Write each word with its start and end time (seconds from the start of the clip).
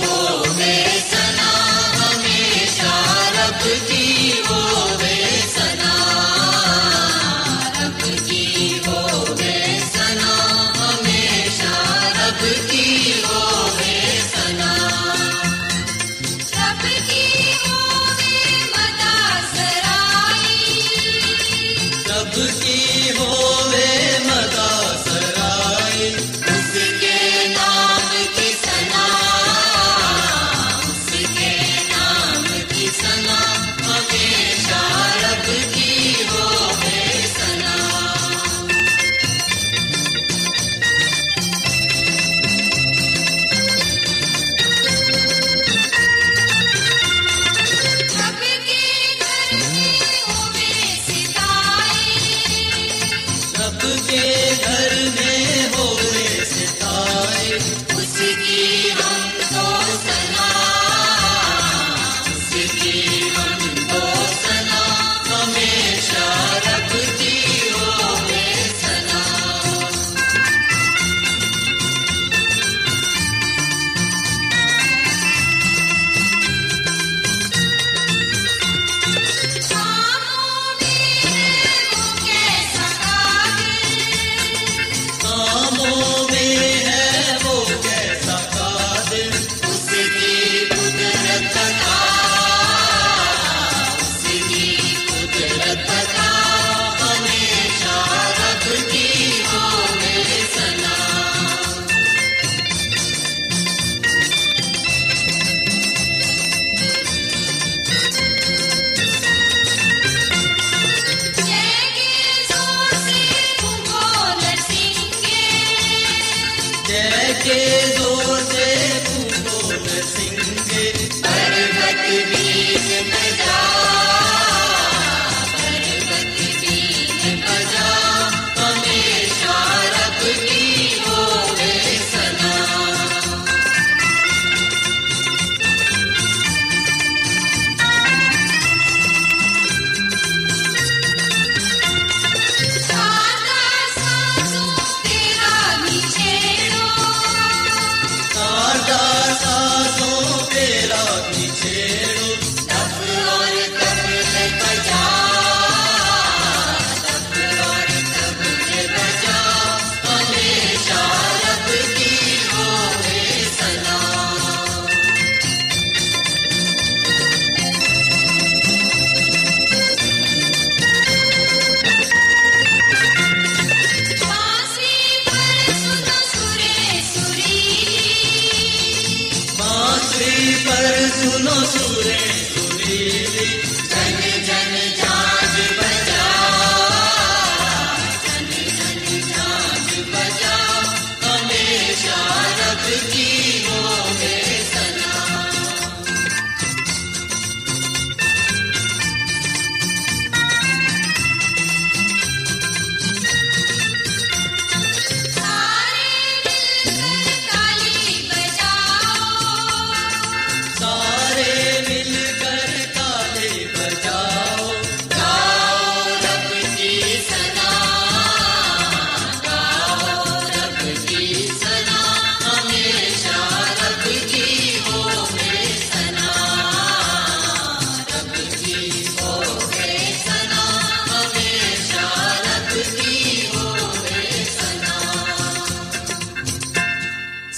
گو 0.00 0.16
ہمیشہ 0.56 1.24
ہمیشہ 1.96 2.94
رب 3.36 3.66
گی 3.88 4.13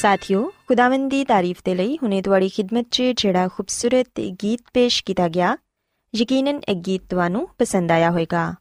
ساتھیو 0.06 0.50
خداون 0.68 1.10
دی 1.10 1.24
تعریف 1.28 1.66
دے 1.66 1.74
لئی 1.74 1.96
ہنے 2.02 2.22
تواڈی 2.22 2.48
خدمت 2.48 2.92
چ 2.92 3.02
جڑا 3.16 3.46
خوبصورت 3.54 4.20
گیت 4.42 4.72
پیش 4.72 5.04
کیتا 5.04 5.26
گیا، 5.34 5.54
یقیناً 6.12 6.56
ایک 6.66 6.86
گیت 6.86 7.10
تانوں 7.10 7.46
پسند 7.58 7.90
آیا 7.90 8.10
ہوئے 8.10 8.24
گا۔ 8.32 8.52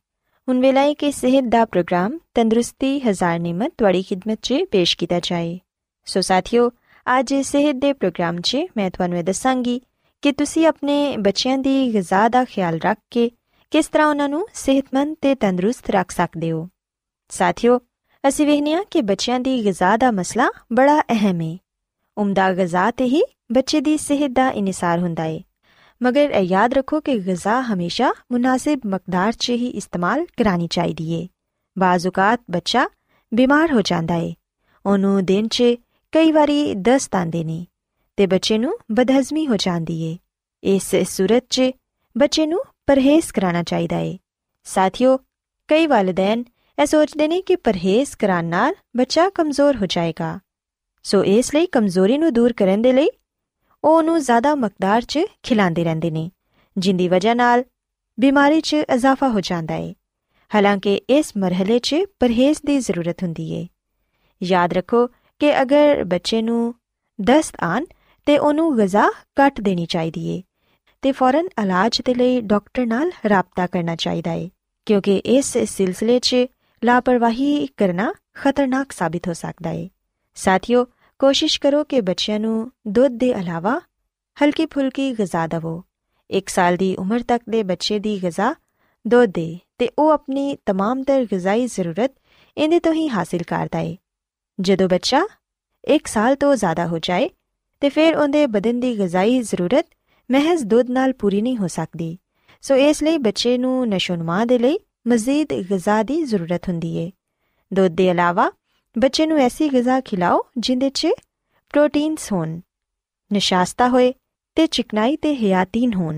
ہن 0.48 0.60
ویلا 0.60 0.82
ہے 0.82 0.94
کہ 0.94 1.12
صحت 1.12 1.52
دا 1.52 1.64
پروگرام 1.72 2.18
تندرستی 2.36 3.00
ہزار 3.10 3.40
نعمت 3.40 3.78
تواڈی 3.80 4.02
خدمت 4.10 4.42
چ 4.42 4.54
پیش 4.72 4.98
کیتا 4.98 5.20
جائے۔ 5.24 5.58
سو 6.06 6.22
ساتھیو 6.22 6.68
اج 7.06 7.34
صحت 7.46 7.82
دے 7.82 7.94
پروگرام 7.94 8.42
چ 8.42 8.56
میں 8.76 8.90
تانوں 8.90 9.22
دساں 9.22 9.56
گی 9.66 9.80
کہ 10.24 10.32
تسی 10.38 10.66
اپنے 10.68 11.16
بچیاں 11.26 11.58
دی 11.58 11.92
غذا 11.94 12.28
دا 12.34 12.44
خیال 12.56 12.80
رکھ 12.84 13.10
کے 13.12 13.30
کس 13.72 13.92
طرح 13.92 14.06
انہاں 14.06 14.28
نوں 14.28 14.44
صحت 14.54 14.94
مند 14.94 15.14
تے 15.22 15.36
تندرست 15.36 15.92
رکھ 15.92 16.14
سکدے 16.14 16.52
ہو۔ 16.52 16.66
ساتھیو 17.30 17.78
اِسی 18.26 18.46
ویكھنے 18.46 18.76
كہ 18.90 19.02
بچیا 19.02 19.38
غذا 19.66 19.96
کا 20.02 20.12
مسئلہ 20.12 20.74
بڑا 20.74 21.02
اہم 21.10 21.42
ہے۔ 21.42 21.56
عمدہ 22.18 22.48
غذا 22.58 22.90
تھی 22.96 23.22
بچے 23.50 23.82
كی 23.82 23.98
صحت 23.98 24.36
كا 24.36 24.52
انحصار 24.54 24.98
ہوں 25.00 25.16
مگر 26.02 26.32
یاد 26.40 26.70
ركھو 26.74 27.02
كہ 27.02 27.16
غذا 27.26 27.62
ہمیشہ 27.70 28.04
مناسب 28.30 28.76
مقدار 28.84 29.32
سے 29.46 29.56
ہی 29.56 29.72
استعمال 29.74 30.20
كرانی 30.38 30.68
چاہیے 30.68 31.28
بعض 31.76 32.06
اوقات 32.06 32.52
بچہ 32.52 32.78
بیمار 33.32 33.74
ہو 33.74 33.82
جاتا 33.82 34.16
ہے۔ 34.16 34.34
انہوں 34.86 35.22
دن 35.22 35.50
چی 35.50 35.76
باری 36.14 36.74
دست 36.76 37.16
آتے 37.16 37.40
ہیں 37.40 38.28
بچے 38.28 38.58
نو 38.58 38.70
بدہضمی 38.90 39.48
ہو 39.48 39.56
جاتی 39.56 40.12
ہے۔ 40.12 40.18
اس 40.62 40.96
صورت 41.10 41.52
چ 41.52 41.60
بچے 42.16 42.46
پرہیز 42.88 43.34
كا 43.34 43.64
چاہیے 43.64 44.18
ساتھیوں 44.66 45.18
كئی 45.68 45.88
والدین 45.88 46.44
یہ 46.78 46.86
سوچتے 46.86 47.28
ہیں 47.32 47.42
کہ 47.42 47.56
پرہیز 47.56 48.18
کرا 48.18 48.70
بچہ 48.94 49.20
کمزور 49.34 49.76
ہو 49.76 49.86
جائے 49.86 50.14
گا۔ 50.20 50.38
سو 51.04 51.20
اس 51.20 51.54
لیے 51.54 51.66
کمزوری 51.66 52.18
نور 52.18 52.50
کرنے 52.50 52.92
وہ 53.84 54.00
انہوں 54.00 54.20
زیادہ 54.20 54.56
مقدار 54.56 55.02
سے 55.10 55.24
کھلاڑے 55.44 55.84
رہتے 55.84 56.08
ہیں 56.08 56.30
جن 56.76 56.98
کی 56.98 57.10
وجہ 57.10 57.56
بیماری 58.18 58.62
سے 58.66 58.84
اضافہ 58.88 59.26
ہو 59.26 59.40
جاتا 59.40 59.74
ہے۔ 59.74 59.94
حالانکہ 60.54 61.00
اس 61.08 61.36
مرحلے 61.36 61.80
سے 61.84 62.04
پرہیز 62.20 62.62
کی 62.62 62.80
ضرورت 62.80 63.24
ہوں 63.24 63.34
یاد 64.42 64.68
رکھو 64.72 65.08
کہ 65.40 65.54
اگر 65.56 66.02
بچے 66.10 66.42
دست 67.18 67.64
آن 67.64 67.84
تو 68.24 68.48
انہوں 68.48 68.72
غذا 68.78 69.08
کٹ 69.36 69.62
دینی 69.66 69.86
چاہیے 69.86 70.42
تو 71.00 71.10
فورن 71.18 71.48
علاج 71.58 72.02
کے 72.06 72.14
لیے 72.14 72.42
ڈاکٹر 72.42 72.86
نال 72.86 73.28
رابطہ 73.28 73.62
کرنا 73.72 73.96
چاہیے 73.96 74.50
کیونکہ 74.86 75.22
اس 75.24 75.58
سلسلے 75.70 76.20
سے 76.24 76.46
لاپرواہی 76.84 77.66
کرنا 77.78 78.12
خطرناک 78.34 78.94
ثابت 78.94 79.28
ہو 79.28 79.34
سکتا 79.34 79.70
ہے۔ 79.70 79.88
ساتھیوں 80.36 80.86
کوشش 81.20 81.60
کرو 81.60 81.84
کہ 81.84 82.02
بچوں 82.02 82.66
دھدھ 82.86 83.20
کے 83.20 83.34
علاوہ 83.34 83.80
ہلکی 84.42 84.66
پھلکی 84.66 85.14
غذا 85.18 85.46
دو۔ 85.52 85.82
ایک 86.30 86.50
سال 86.50 86.78
کی 86.78 86.96
عمر 86.98 87.20
تک 87.28 87.52
کے 87.52 87.64
بچے 87.64 88.00
کی 88.00 88.20
غذا 88.24 88.52
دھو 89.06 89.26
دے 89.26 89.54
تو 89.78 89.86
وہ 89.98 90.14
اپنی 90.14 90.56
تمام 90.66 91.04
تر 91.04 91.24
غذائی 91.32 91.68
ضرورت 91.68 92.20
اندھے 92.56 92.80
تو 92.80 92.92
ہی 92.92 93.08
حاصل 93.08 93.38
کر 93.38 93.68
دے 93.74 93.96
جا 94.64 95.20
سال 96.08 96.36
تو 96.36 96.56
زیادہ 96.56 96.82
ہو 96.82 96.98
جائے 96.98 97.28
تو 97.80 97.88
پھر 97.94 98.16
اندر 98.18 98.46
بدن 98.48 98.82
کی 98.82 98.96
غذائی 98.98 99.42
ضرورت 99.42 99.94
محض 100.30 100.64
دھد 100.64 100.92
پوری 101.20 101.42
نہیں 101.42 101.58
ہو 101.58 101.68
سکتی۔ 101.68 102.16
سو 102.62 102.74
اس 102.74 103.02
لیے 103.02 103.18
بچے 103.18 103.58
نشو 103.58 104.16
نما 104.16 104.46
کے 104.50 104.58
لیے 104.58 104.78
مزید 105.06 105.54
غذا 105.70 106.02
کی 106.08 106.26
ضرورت 106.26 106.70
ہوں 106.70 106.80
دھو 107.76 107.84
کے 107.98 108.12
علاوہ 108.12 108.50
بچے 108.96 109.24
ایسی 109.24 109.70
غذا 109.74 110.00
کھلاؤ 110.06 110.38
جوٹینس 110.56 112.32
ہوشاستہ 112.32 113.84
ہوئے 113.84 114.12
تو 114.54 114.66
چکنائی 114.66 115.16
حیاتین 115.24 115.94
ہو 115.94 116.12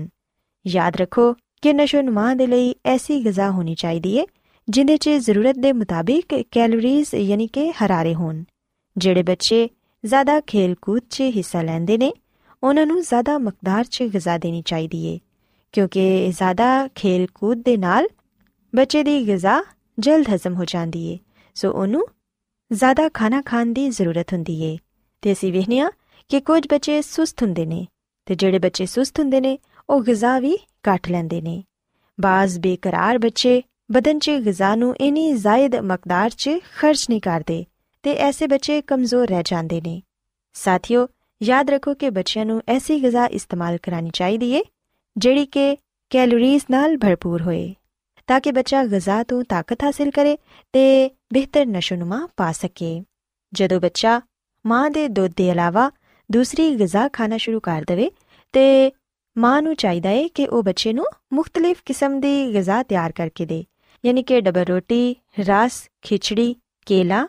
یاد 0.64 1.00
رکھو 1.00 1.32
کہ 1.62 1.72
نشو 1.72 2.00
نم 2.00 2.18
کے 2.38 2.46
لیے 2.46 2.72
ایسی 2.84 3.22
غذا 3.24 3.50
ہونی 3.50 3.74
چاہیے 3.74 4.24
جنہیں 4.68 4.96
چروت 4.96 5.58
کے 5.62 5.72
مطابق 5.72 6.34
کیلریز 6.50 7.14
یعنی 7.14 7.46
کہ 7.46 7.72
ہرارے 7.80 8.14
ہو 8.14 8.32
جے 8.96 9.22
بچے 9.22 9.66
زیادہ 10.04 10.38
کھیل 10.46 10.74
کود 10.74 11.02
سے 11.10 11.30
حصہ 11.40 11.58
لینے 11.58 11.96
نے 11.96 12.10
انہوں 12.62 13.00
زیادہ 13.00 13.38
مقدار 13.38 13.82
سے 13.92 14.06
غذا 14.14 14.36
دین 14.42 14.64
چاہیے 14.64 15.18
کیونکہ 15.72 16.30
زیادہ 16.38 16.86
کھیل 16.94 17.26
کود 17.26 17.58
کے 17.64 17.76
ن 17.76 17.84
بچے 18.72 19.04
کی 19.04 19.32
غذا 19.32 19.60
جلد 19.98 20.28
ہزم 20.28 20.56
ہو 20.56 20.64
جاتی 20.64 21.12
ہے۔ 21.12 21.16
سو 21.54 21.80
ان 21.80 21.94
زیادہ 22.70 23.02
کھانا 23.12 23.40
کھان 23.44 23.74
کی 23.74 23.90
ضرورت 23.90 24.32
ہوں 24.32 24.44
اِسی 25.22 25.50
وا 25.50 25.88
کہ 26.30 26.40
کچھ 26.40 26.68
بچے 26.70 27.02
سست 27.02 27.42
ہوں 27.42 27.64
نے۔ 27.64 27.84
جہے 28.38 28.58
بچے 28.58 28.86
سست 28.86 29.20
ہوں 29.20 29.56
وہ 29.88 30.00
غذا 30.06 30.38
بھی 30.38 30.56
کٹ 30.80 31.10
لینے 31.10 31.40
نے۔ 31.40 31.60
بعض 32.18 32.58
بےقرار 32.58 33.16
بچے 33.16 33.60
بدن 33.88 34.20
چزا 34.20 34.74
نی 35.10 35.36
زائد 35.36 35.74
مقدار 35.74 36.28
سے 36.38 36.58
خرچ 36.74 37.10
نہیں 37.10 37.20
کرتے 37.20 37.62
ایسے 38.04 38.46
بچے 38.46 38.80
کمزور 38.86 39.26
رہ 39.28 39.42
جاتھیوں 39.44 41.06
یاد 41.40 41.70
رکھو 41.70 41.94
کہ 41.94 42.10
بچیا 42.10 42.44
نو 42.44 42.58
ایسی 42.66 43.00
غذا 43.02 43.26
استعمال 43.30 43.76
کرانی 43.82 44.10
چاہیے 44.10 44.60
جیڑی 45.16 45.46
کہ 45.46 45.76
کیلوریز 46.10 46.60
نال 46.70 46.96
بھرپور 46.96 47.40
ہوئے۔ 47.40 47.72
تاکہ 48.28 48.52
بچہ 48.52 48.76
غذا 48.90 49.22
تو 49.28 49.42
طاقت 49.42 49.84
حاصل 49.84 50.10
کرے 50.10 50.36
تو 50.70 50.78
بہتر 51.30 51.64
نشو 51.66 51.94
نما 51.94 52.26
پا 52.36 52.52
سکے۔ 52.54 53.00
جدو 53.52 53.80
بچہ 53.80 54.18
ماں 54.64 54.90
کے 54.90 55.08
دھد 55.08 55.36
کے 55.36 55.52
علاوہ 55.52 55.88
دوسری 56.28 56.76
غذا 56.80 57.06
کھانا 57.12 57.36
شروع 57.36 57.60
کر 57.60 57.82
دے 57.88 58.08
تو 58.50 58.60
ماں 59.36 59.60
ن 59.60 59.76
چاہیے 59.78 60.28
کہ 60.28 60.46
وہ 60.52 60.62
بچے 60.62 60.92
مختلف 61.30 61.84
قسم 61.84 62.20
کی 62.20 62.52
غذا 62.54 62.82
تیار 62.88 63.10
کر 63.10 63.28
کے 63.28 63.44
دے 63.44 63.62
یعنی 64.02 64.22
کہ 64.22 64.40
ڈبل 64.40 64.62
روٹی، 64.68 65.14
رس، 65.38 65.88
کھچڑی، 66.02 66.54
کیلا 66.86 67.26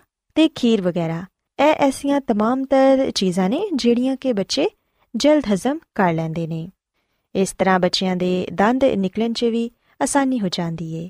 کھیر 0.55 0.85
وغیرہ۔ 0.85 1.21
یہ 1.59 1.73
ایسا 1.79 2.19
تمام 2.27 2.63
تر 2.63 3.09
چیزاں 3.15 3.49
نے 3.49 3.61
جہاں 3.79 4.15
کہ 4.15 4.33
بچے 4.33 4.65
جلد 5.13 5.51
ہضم 5.51 5.77
کر 5.95 6.13
لیں 6.13 6.67
اس 7.33 7.57
طرح 7.57 7.77
بچیا 7.77 8.13
دند 8.59 8.83
نکلن 8.83 9.35
چیز 9.35 9.78
آسانی 9.99 10.41
ہو 10.41 10.47
جاتی 10.47 10.87
ہے۔ 10.95 11.09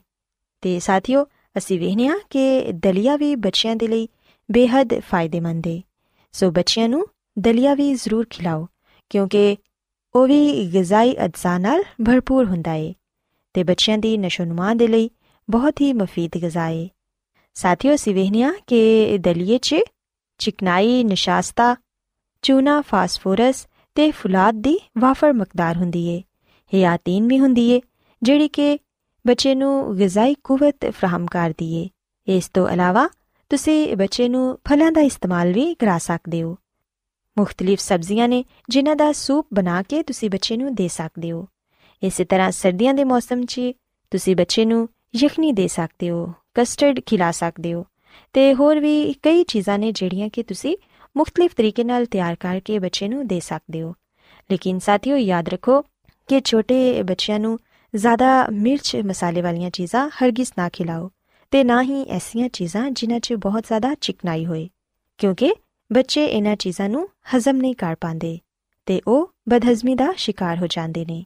تو 0.62 0.80
ساتھیوں 0.80 1.26
اِسی 1.56 1.80
وا 1.80 2.10
ہاں 2.10 2.18
کہ 2.30 2.72
دلییا 2.84 3.16
بھی 3.16 3.36
بچیاں 3.36 3.76
لی 3.82 4.06
بے 4.50 4.66
حد 4.72 4.94
فائدے 5.10 5.40
مند 5.40 5.68
ہے۔ 5.68 5.80
سو 6.34 6.52
بچوں 6.52 7.04
دلییا 7.36 7.74
بھی 7.74 7.96
ضرور 7.96 8.26
کھلاؤ، 8.30 8.64
کیونکہ 9.10 9.56
وہ 10.14 10.28
بھی 10.28 10.70
غذائی 10.74 11.18
اجزا 11.18 11.58
نال 11.58 11.82
بھرپور 12.00 12.46
ہوں 12.46 12.64
بچیا 13.56 13.96
دی 14.04 14.18
نشو 14.18 14.44
نما 14.44 14.74
کے 14.80 14.88
لیے 14.88 15.08
بہت 15.52 15.82
ہی 15.82 15.94
مفید 15.94 16.36
غذا 16.42 16.68
ہے۔ 16.68 16.88
ساتھیوں 17.56 17.94
اِسی 17.94 18.14
وا 18.14 18.46
ہاں 18.46 18.54
کہ 18.66 19.18
دلیے 19.26 19.58
چکنائی، 20.38 21.04
نشاستہ، 21.04 21.74
چونا، 22.42 22.82
فاسفورس 22.90 23.68
کے 23.96 24.12
فلاد 24.12 24.54
کی 24.64 24.78
وافڑ 25.02 25.34
مقدار 25.34 25.76
ہوں 25.76 25.92
یہ 26.72 26.88
آتین 26.88 27.28
بھی 27.28 27.40
ہوں 27.40 27.56
جہی 28.26 28.48
کہ 28.48 28.78
بچے 29.26 29.56
غذائی 29.88 30.34
قوت 30.44 30.86
فراہم 31.00 31.26
کر 31.26 31.52
دی 31.60 31.84
ہے 31.84 31.88
اسا 32.38 33.08
تچے 33.48 33.96
فلان 34.70 34.94
کا 34.94 35.02
استعمال 35.02 35.54
بھی 35.54 35.76
کرا 35.80 35.98
سکتے 36.02 36.42
ہو۔ 36.42 36.56
مختلف 37.38 37.82
سبزیاں 37.82 38.28
نے 38.28 38.42
جنہ 38.68 38.90
کا 39.00 39.14
سوپ 39.14 39.48
بنا 39.52 39.82
کے 39.88 40.04
تین 40.04 40.30
بچے 40.30 40.56
دے 40.70 40.88
سکتے 40.88 41.32
ہو۔ 41.32 41.46
اس 42.02 42.22
طرح 42.30 42.52
سردیاں 42.52 42.94
موسم 43.06 43.42
چی 43.46 43.72
بچے 44.36 44.66
یخنی 45.14 45.52
دے 45.52 45.68
سکتے 45.68 46.10
ہو، 46.10 46.26
کسٹرڈ 46.54 47.00
کھلا 47.06 47.32
سکتے 47.34 47.74
ہوئی 48.60 49.44
چیزاں 49.44 49.78
نے 49.78 49.92
جیڑی 49.96 50.30
کہ 50.30 50.44
تھی 50.44 50.76
مختلف 51.16 51.56
طریقے 51.56 51.84
تیار 52.12 52.34
کر 52.40 52.60
کے 52.64 52.80
بچے 52.80 53.08
دے 53.30 53.40
سکتے 53.44 53.82
ہو۔ 53.82 53.92
لیکن 54.50 54.80
ساتھیوں 54.86 55.18
یاد 55.18 55.44
رکھو 55.54 55.82
کہ 56.30 56.40
چھوٹے 56.40 57.04
بچوں 57.08 57.58
زیادہ 57.94 58.46
مرچ 58.52 58.96
مسالے 58.96 59.42
والی 59.42 59.70
چیزاں 59.74 60.10
ہرگیز 60.22 60.54
نہ 60.58 60.62
کھلاؤ 60.74 61.08
تو 61.50 61.64
نہ 61.64 61.72
ہی 61.82 62.04
ایسا 62.08 62.50
چیزاں 62.54 62.90
جنہ 62.96 63.20
چاہ 63.20 63.94
چکنائی 64.00 64.46
ہوئے 64.46 64.68
کیونکہ 65.18 65.54
بچے 65.90 66.28
انہوں 66.32 66.56
چیزوں 66.56 67.08
ہزم 67.36 67.56
نہیں 67.56 67.74
کر 67.74 67.94
پا 68.02 68.14
رہے 68.24 68.38
تو 68.84 69.12
وہ 69.12 69.26
بدہضمی 69.46 69.96
کا 70.00 70.12
شکار 70.18 70.56
ہو 70.62 70.66
جاتے 70.66 71.04
ہیں 71.10 71.22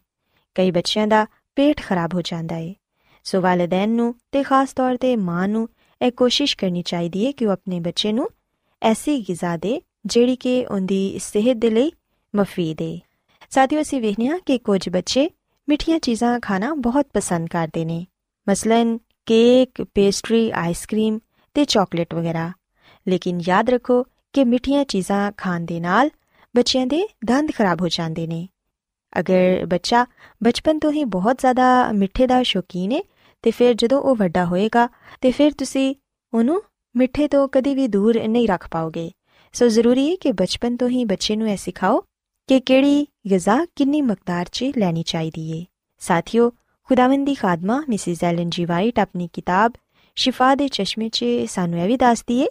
کئی 0.55 0.71
بچوں 0.71 1.09
کا 1.09 1.25
پیٹ 1.55 1.81
خراب 1.81 2.13
ہو 2.13 2.21
جاتا 2.21 2.55
ہے۔ 2.55 2.73
سو 3.23 3.41
والدین 3.41 4.11
تو 4.29 4.39
خاص 4.45 4.75
طور 4.75 4.95
پہ 5.01 5.15
ماں 5.15 5.47
کوشش 6.15 6.55
کرنی 6.55 6.81
چاہیے 6.81 7.31
کہ 7.31 7.47
وہ 7.47 7.51
اپنے 7.51 7.79
بچے 7.79 8.11
نو 8.11 8.23
ایسی 8.81 9.23
غذا 9.29 9.55
دے 9.63 9.79
جہی 10.09 10.35
کہ 10.35 10.65
ان 10.69 10.87
کی 10.87 11.17
صحت 11.21 11.65
مفی 12.33 12.73
دے 12.73 12.95
سات 13.49 13.73
ویكھنے 13.91 14.29
كہ 14.45 14.57
كچھ 14.63 14.89
بچے 14.89 15.27
میٹیا 15.67 15.99
چیزاں 15.99 16.39
کھانا 16.39 16.73
بہت 16.73 17.13
پسند 17.13 17.47
کرتے 17.47 17.85
ہیں 17.85 18.03
مثلاً 18.47 18.97
کیک، 19.25 19.81
پیسٹری، 19.93 20.51
آئس 20.51 20.87
کریم 20.87 21.17
تو 21.53 21.63
چاکلیٹ 21.63 22.13
وغیرہ۔ 22.13 22.47
لیکن 23.05 23.39
یاد 23.47 23.69
رکھو 23.69 24.03
کہ 24.33 24.45
میٹیا 24.45 24.85
چیزاں 24.85 25.31
کھان 25.37 25.65
کے 25.65 25.79
نال 25.79 26.07
بچیاں 26.53 26.85
دند 27.27 27.49
خراب 27.57 27.81
ہو 27.81 27.87
جاتے 27.87 28.27
ہیں 28.31 28.45
اگر 29.11 29.65
بچہ 29.69 29.95
بچپن 30.41 30.79
تو 30.79 30.89
ہی 30.89 31.05
بہت 31.05 31.35
زیادہ 31.41 31.91
میٹھے 31.93 32.27
کا 32.27 32.43
شوقین 32.43 32.91
ہے 32.91 32.99
تو 33.41 33.49
پھر 33.57 33.73
جدو 33.77 34.15
وے 34.51 34.67
گا 34.73 34.87
تو 35.19 35.27
پھر 35.37 35.49
تھی 35.57 35.93
وہ 36.33 36.43
میٹھے 36.95 37.27
تو 37.27 37.47
کدی 37.47 37.73
بھی 37.75 37.87
دور 37.87 38.15
نہیں 38.27 38.47
رکھ 38.47 38.69
پاؤ 38.69 38.89
گے۔ 38.95 39.09
سو 39.53 39.67
ضروری 39.67 40.11
ہے 40.11 40.15
کہ 40.15 40.31
بچپن 40.31 40.77
تو 40.77 40.85
ہی 40.85 41.05
بچے 41.05 41.33
یہ 41.33 41.55
سکھاؤ 41.55 41.99
کہ 42.49 42.59
کہڑی 42.59 43.03
غذا 43.31 43.57
کنی 43.77 44.01
مقدار 44.01 44.45
چ 44.51 44.63
لینی 44.75 45.03
چاہیے 45.03 45.63
ساتھیو 46.01 46.49
خداون 46.89 47.25
دی 47.27 47.33
خادمہ 47.33 47.79
مسز 47.87 48.23
ایلن 48.23 48.49
جی 48.49 48.65
وائٹ 48.65 48.99
اپنی 48.99 49.27
کتاب 49.33 49.71
شفا 50.17 50.53
دے 50.59 50.67
چشمے 50.67 51.09
چ 51.09 51.45
سانو 51.49 51.77
یہ 51.77 51.87
بھی 51.87 51.97
دسدی 51.99 52.41
ہے 52.41 52.47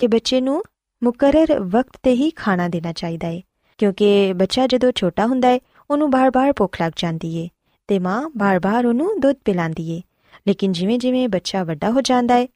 کہ 0.00 0.08
بچے 0.08 0.40
نو 0.40 0.58
مقرر 1.02 1.52
وقت 1.72 2.02
تے 2.04 2.12
ہی 2.14 2.30
کھانا 2.36 2.66
دینا 2.72 2.92
چاہیے 2.92 3.40
کیونکہ 3.80 4.32
بچہ 4.38 4.66
جدو 4.70 4.90
چھوٹا 4.90 5.24
ہوندا 5.24 5.48
ہے 5.48 5.58
ਉਹਨੂੰ 5.90 6.10
ਬਾਰ-ਬਾਰ 6.10 6.52
ਭੁੱਖ 6.56 6.80
ਲੱਗ 6.82 6.92
ਜਾਂਦੀ 6.96 7.34
ਏ 7.36 7.48
ਤੇ 7.88 7.98
ਮਾਂ 7.98 8.20
ਬਾਰ-ਬਾਰ 8.36 8.86
ਉਹਨੂੰ 8.86 9.08
ਦੁੱਧ 9.20 9.36
ਪਿਲਾਉਂਦੀ 9.44 9.90
ਏ 9.90 10.00
ਲੇਕਿਨ 10.46 10.72
ਜਿਵੇਂ-ਜਿਵੇਂ 10.72 11.28
ਬੱਚਾ 11.28 11.62
ਵੱਡਾ 11.64 11.90
ਹੋ 11.90 12.00
ਜਾਂਦਾ 12.04 12.36
ਏ 12.36 12.46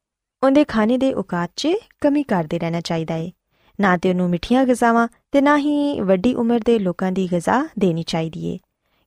ਉਹਦੇ 0.42 0.64
ਖਾਣੇ 0.68 0.96
ਦੇ 0.98 1.12
ਔਕਾਤ 1.14 1.50
'ਚ 1.56 1.68
ਕਮੀ 2.00 2.22
ਕਰਦੇ 2.22 2.58
ਰਹਿਣਾ 2.58 2.80
ਚਾਹੀਦਾ 2.80 3.16
ਏ 3.16 3.30
ਨਾ 3.78 3.96
ਤੇ 3.96 4.10
ਉਹਨੂੰ 4.10 4.28
ਮਿੱਠੀਆਂ 4.30 4.64
ਗਜ਼ਾਵਾਂ 4.66 5.06
تو 5.32 5.40
نہ 5.40 5.56
ہی 5.58 6.00
وڈی 6.08 6.34
امر 6.38 6.58
کے 6.66 6.78
لوگوں 6.78 7.10
کی 7.16 7.26
غذا 7.32 7.62
دینی 7.82 8.02
چاہیے 8.02 8.56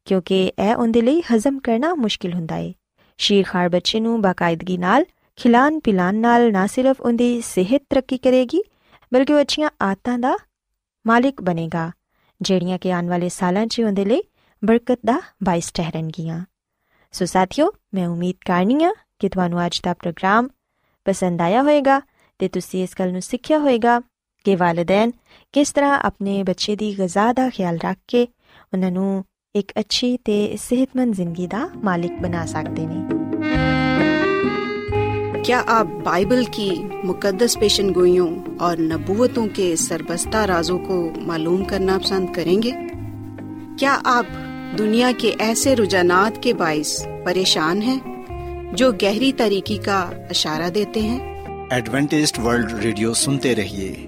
کیونکہ 0.07 0.51
یہ 0.57 0.73
اندھے 0.73 1.01
لی 1.01 1.19
ہزم 1.31 1.59
کرنا 1.59 1.93
مشکل 1.93 2.33
ہوں 2.33 2.47
شیرخاڑ 3.19 3.67
بچے 3.69 3.99
کو 3.99 4.17
باقاعدگی 4.17 4.77
کھلان 5.37 5.79
پلان 5.79 6.21
نہ 6.21 6.27
نہ 6.51 6.65
صرف 6.71 6.95
ان 6.99 7.17
کی 7.17 7.39
صحت 7.45 7.89
ترقی 7.89 8.17
کرے 8.17 8.45
گی 8.53 8.59
بلکہ 9.11 9.33
وہ 9.33 9.39
اچھا 9.39 9.67
آدت 9.79 10.09
کا 10.21 10.35
مالک 11.05 11.41
بنے 11.41 11.67
گا 11.73 11.89
جہاں 12.41 12.77
کہ 12.77 12.91
آنے 12.91 13.09
والے 13.09 13.29
سال 13.29 13.57
ان 13.57 14.09
برکت 14.61 15.05
کا 15.07 15.17
باعث 15.41 15.71
ٹھہرنگیاں 15.73 16.39
سو 17.13 17.25
ساتھیوں 17.25 17.69
میں 17.93 18.05
امید 18.05 18.43
کرنی 18.43 18.75
ہوں 18.75 18.93
کہ 19.19 19.29
تج 19.29 19.81
کا 19.81 19.93
پروگرام 19.93 20.47
پسند 21.05 21.41
آیا 21.41 21.61
ہوئے 21.61 21.81
گی 21.85 22.83
اس 22.83 22.99
گل 22.99 23.19
سیکھیا 23.21 23.57
ہوئے 23.57 23.77
گا 23.83 23.99
کہ 24.43 24.55
والدین 24.59 25.11
کس 25.53 25.73
طرح 25.73 25.97
اپنے 26.03 26.43
بچے 26.43 26.75
دی 26.75 26.93
غذا 26.97 27.31
دا 27.37 27.47
خیال 27.57 27.77
رکھ 27.83 28.07
کے 28.07 28.25
انہوں 28.71 29.23
ایک 29.53 29.71
اچھی 29.75 30.17
تے 30.17 30.55
صحت 30.59 30.95
مند 30.95 31.13
زندگی 31.15 31.47
دا 31.47 31.67
مالک 31.75 32.11
بنا 32.21 32.45
سکتے 32.47 32.81
ہیں 32.81 33.07
کیا 35.43 35.63
آپ 35.67 35.87
بائبل 36.03 36.43
کی 36.51 36.69
مقدس 37.03 37.59
پیشن 37.59 37.95
گوئیوں 37.95 38.35
اور 38.59 38.77
نبوتوں 38.77 39.47
کے 39.53 39.75
سربستہ 39.75 40.37
رازوں 40.37 40.79
کو 40.79 41.11
معلوم 41.17 41.63
کرنا 41.63 41.97
پسند 42.03 42.33
کریں 42.33 42.63
گے؟ 42.63 42.71
کیا 43.79 43.99
آپ 44.03 44.25
دنیا 44.77 45.11
کے 45.17 45.33
ایسے 45.39 45.75
رجحانات 45.75 46.43
کے 46.43 46.53
باعث 46.53 47.07
پریشان 47.25 47.81
ہیں 47.81 47.99
جو 48.73 48.91
گہری 48.91 49.33
طریقے 49.33 49.77
کا 49.77 50.09
اشارہ 50.29 50.69
دیتے 50.69 51.01
ہیں؟ 51.01 51.19
ایڈوینٹسٹ 51.69 52.39
ورلڈ 52.39 52.73
ریڈیو 52.73 53.13
سنتے 53.13 53.55
رہیے۔ 53.55 54.07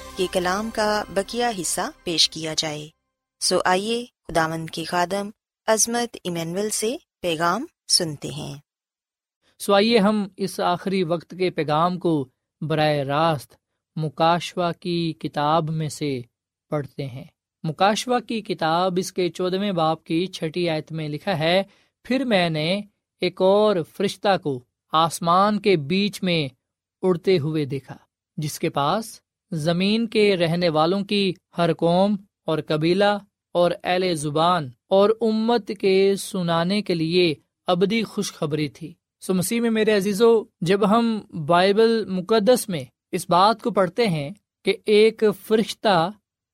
کے 0.15 0.27
کلام 0.31 0.69
کا 0.69 1.03
بکیا 1.13 1.51
حصہ 1.61 1.81
پیش 2.03 2.29
کیا 2.29 2.53
جائے۔ 2.57 2.89
سو 3.39 3.59
آئیے 3.65 4.05
خداون 4.27 4.65
کے 4.65 4.83
خادم 4.83 5.29
عظمت 5.67 6.17
ایمینول 6.23 6.69
سے 6.69 6.95
پیغام 7.21 7.65
سنتے 7.87 8.27
ہیں۔ 8.27 8.55
سو 9.59 9.73
آئیے 9.73 9.99
ہم 9.99 10.27
اس 10.37 10.59
آخری 10.59 11.03
وقت 11.03 11.35
کے 11.39 11.49
پیغام 11.49 11.99
کو 11.99 12.29
براہ 12.61 12.93
راست 12.93 13.55
مکاشوا 13.95 14.71
کی 14.71 15.13
کتاب 15.13 15.69
میں 15.69 15.89
سے 15.89 16.21
پڑھتے 16.69 17.07
ہیں۔ 17.07 17.25
مکاشوا 17.63 18.19
کی 18.19 18.41
کتاب 18.41 18.93
اس 18.97 19.13
کے 19.13 19.29
چودویں 19.29 19.71
باپ 19.71 20.03
کی 20.03 20.27
چھٹی 20.27 20.69
آیت 20.69 20.91
میں 20.91 21.09
لکھا 21.09 21.39
ہے، 21.39 21.63
پھر 22.03 22.23
میں 22.23 22.49
نے 22.49 22.81
ایک 23.21 23.41
اور 23.41 23.75
فرشتہ 23.97 24.37
کو 24.43 24.63
آسمان 24.91 25.59
کے 25.59 25.75
بیچ 25.75 26.23
میں 26.23 26.47
اڑتے 27.01 27.39
ہوئے 27.39 27.65
دیکھا، 27.65 27.97
جس 28.37 28.59
کے 28.59 28.69
پاس 28.69 29.21
زمین 29.51 30.07
کے 30.07 30.37
رہنے 30.37 30.69
والوں 30.69 31.01
کی 31.01 31.33
ہر 31.57 31.73
قوم 31.73 32.15
اور 32.45 32.59
قبیلہ 32.67 33.17
اور 33.53 33.71
اہل 33.83 34.15
زبان 34.15 34.69
اور 34.89 35.09
امت 35.21 35.71
کے 35.79 36.15
سنانے 36.15 36.81
کے 36.81 36.95
لیے 36.95 37.33
ابدی 37.67 38.03
خوشخبری 38.03 38.69
تھی۔ 38.69 38.93
سو 39.21 39.33
مسیح 39.33 39.61
میں 39.61 39.69
میرے 39.69 39.95
عزیزو، 39.95 40.43
جب 40.61 40.89
ہم 40.89 41.19
بائبل 41.45 42.05
مقدس 42.05 42.69
میں 42.69 42.83
اس 43.11 43.25
بات 43.29 43.61
کو 43.61 43.71
پڑھتے 43.71 44.07
ہیں 44.07 44.29
کہ 44.65 44.73
ایک 44.85 45.23
فرشتہ 45.47 46.09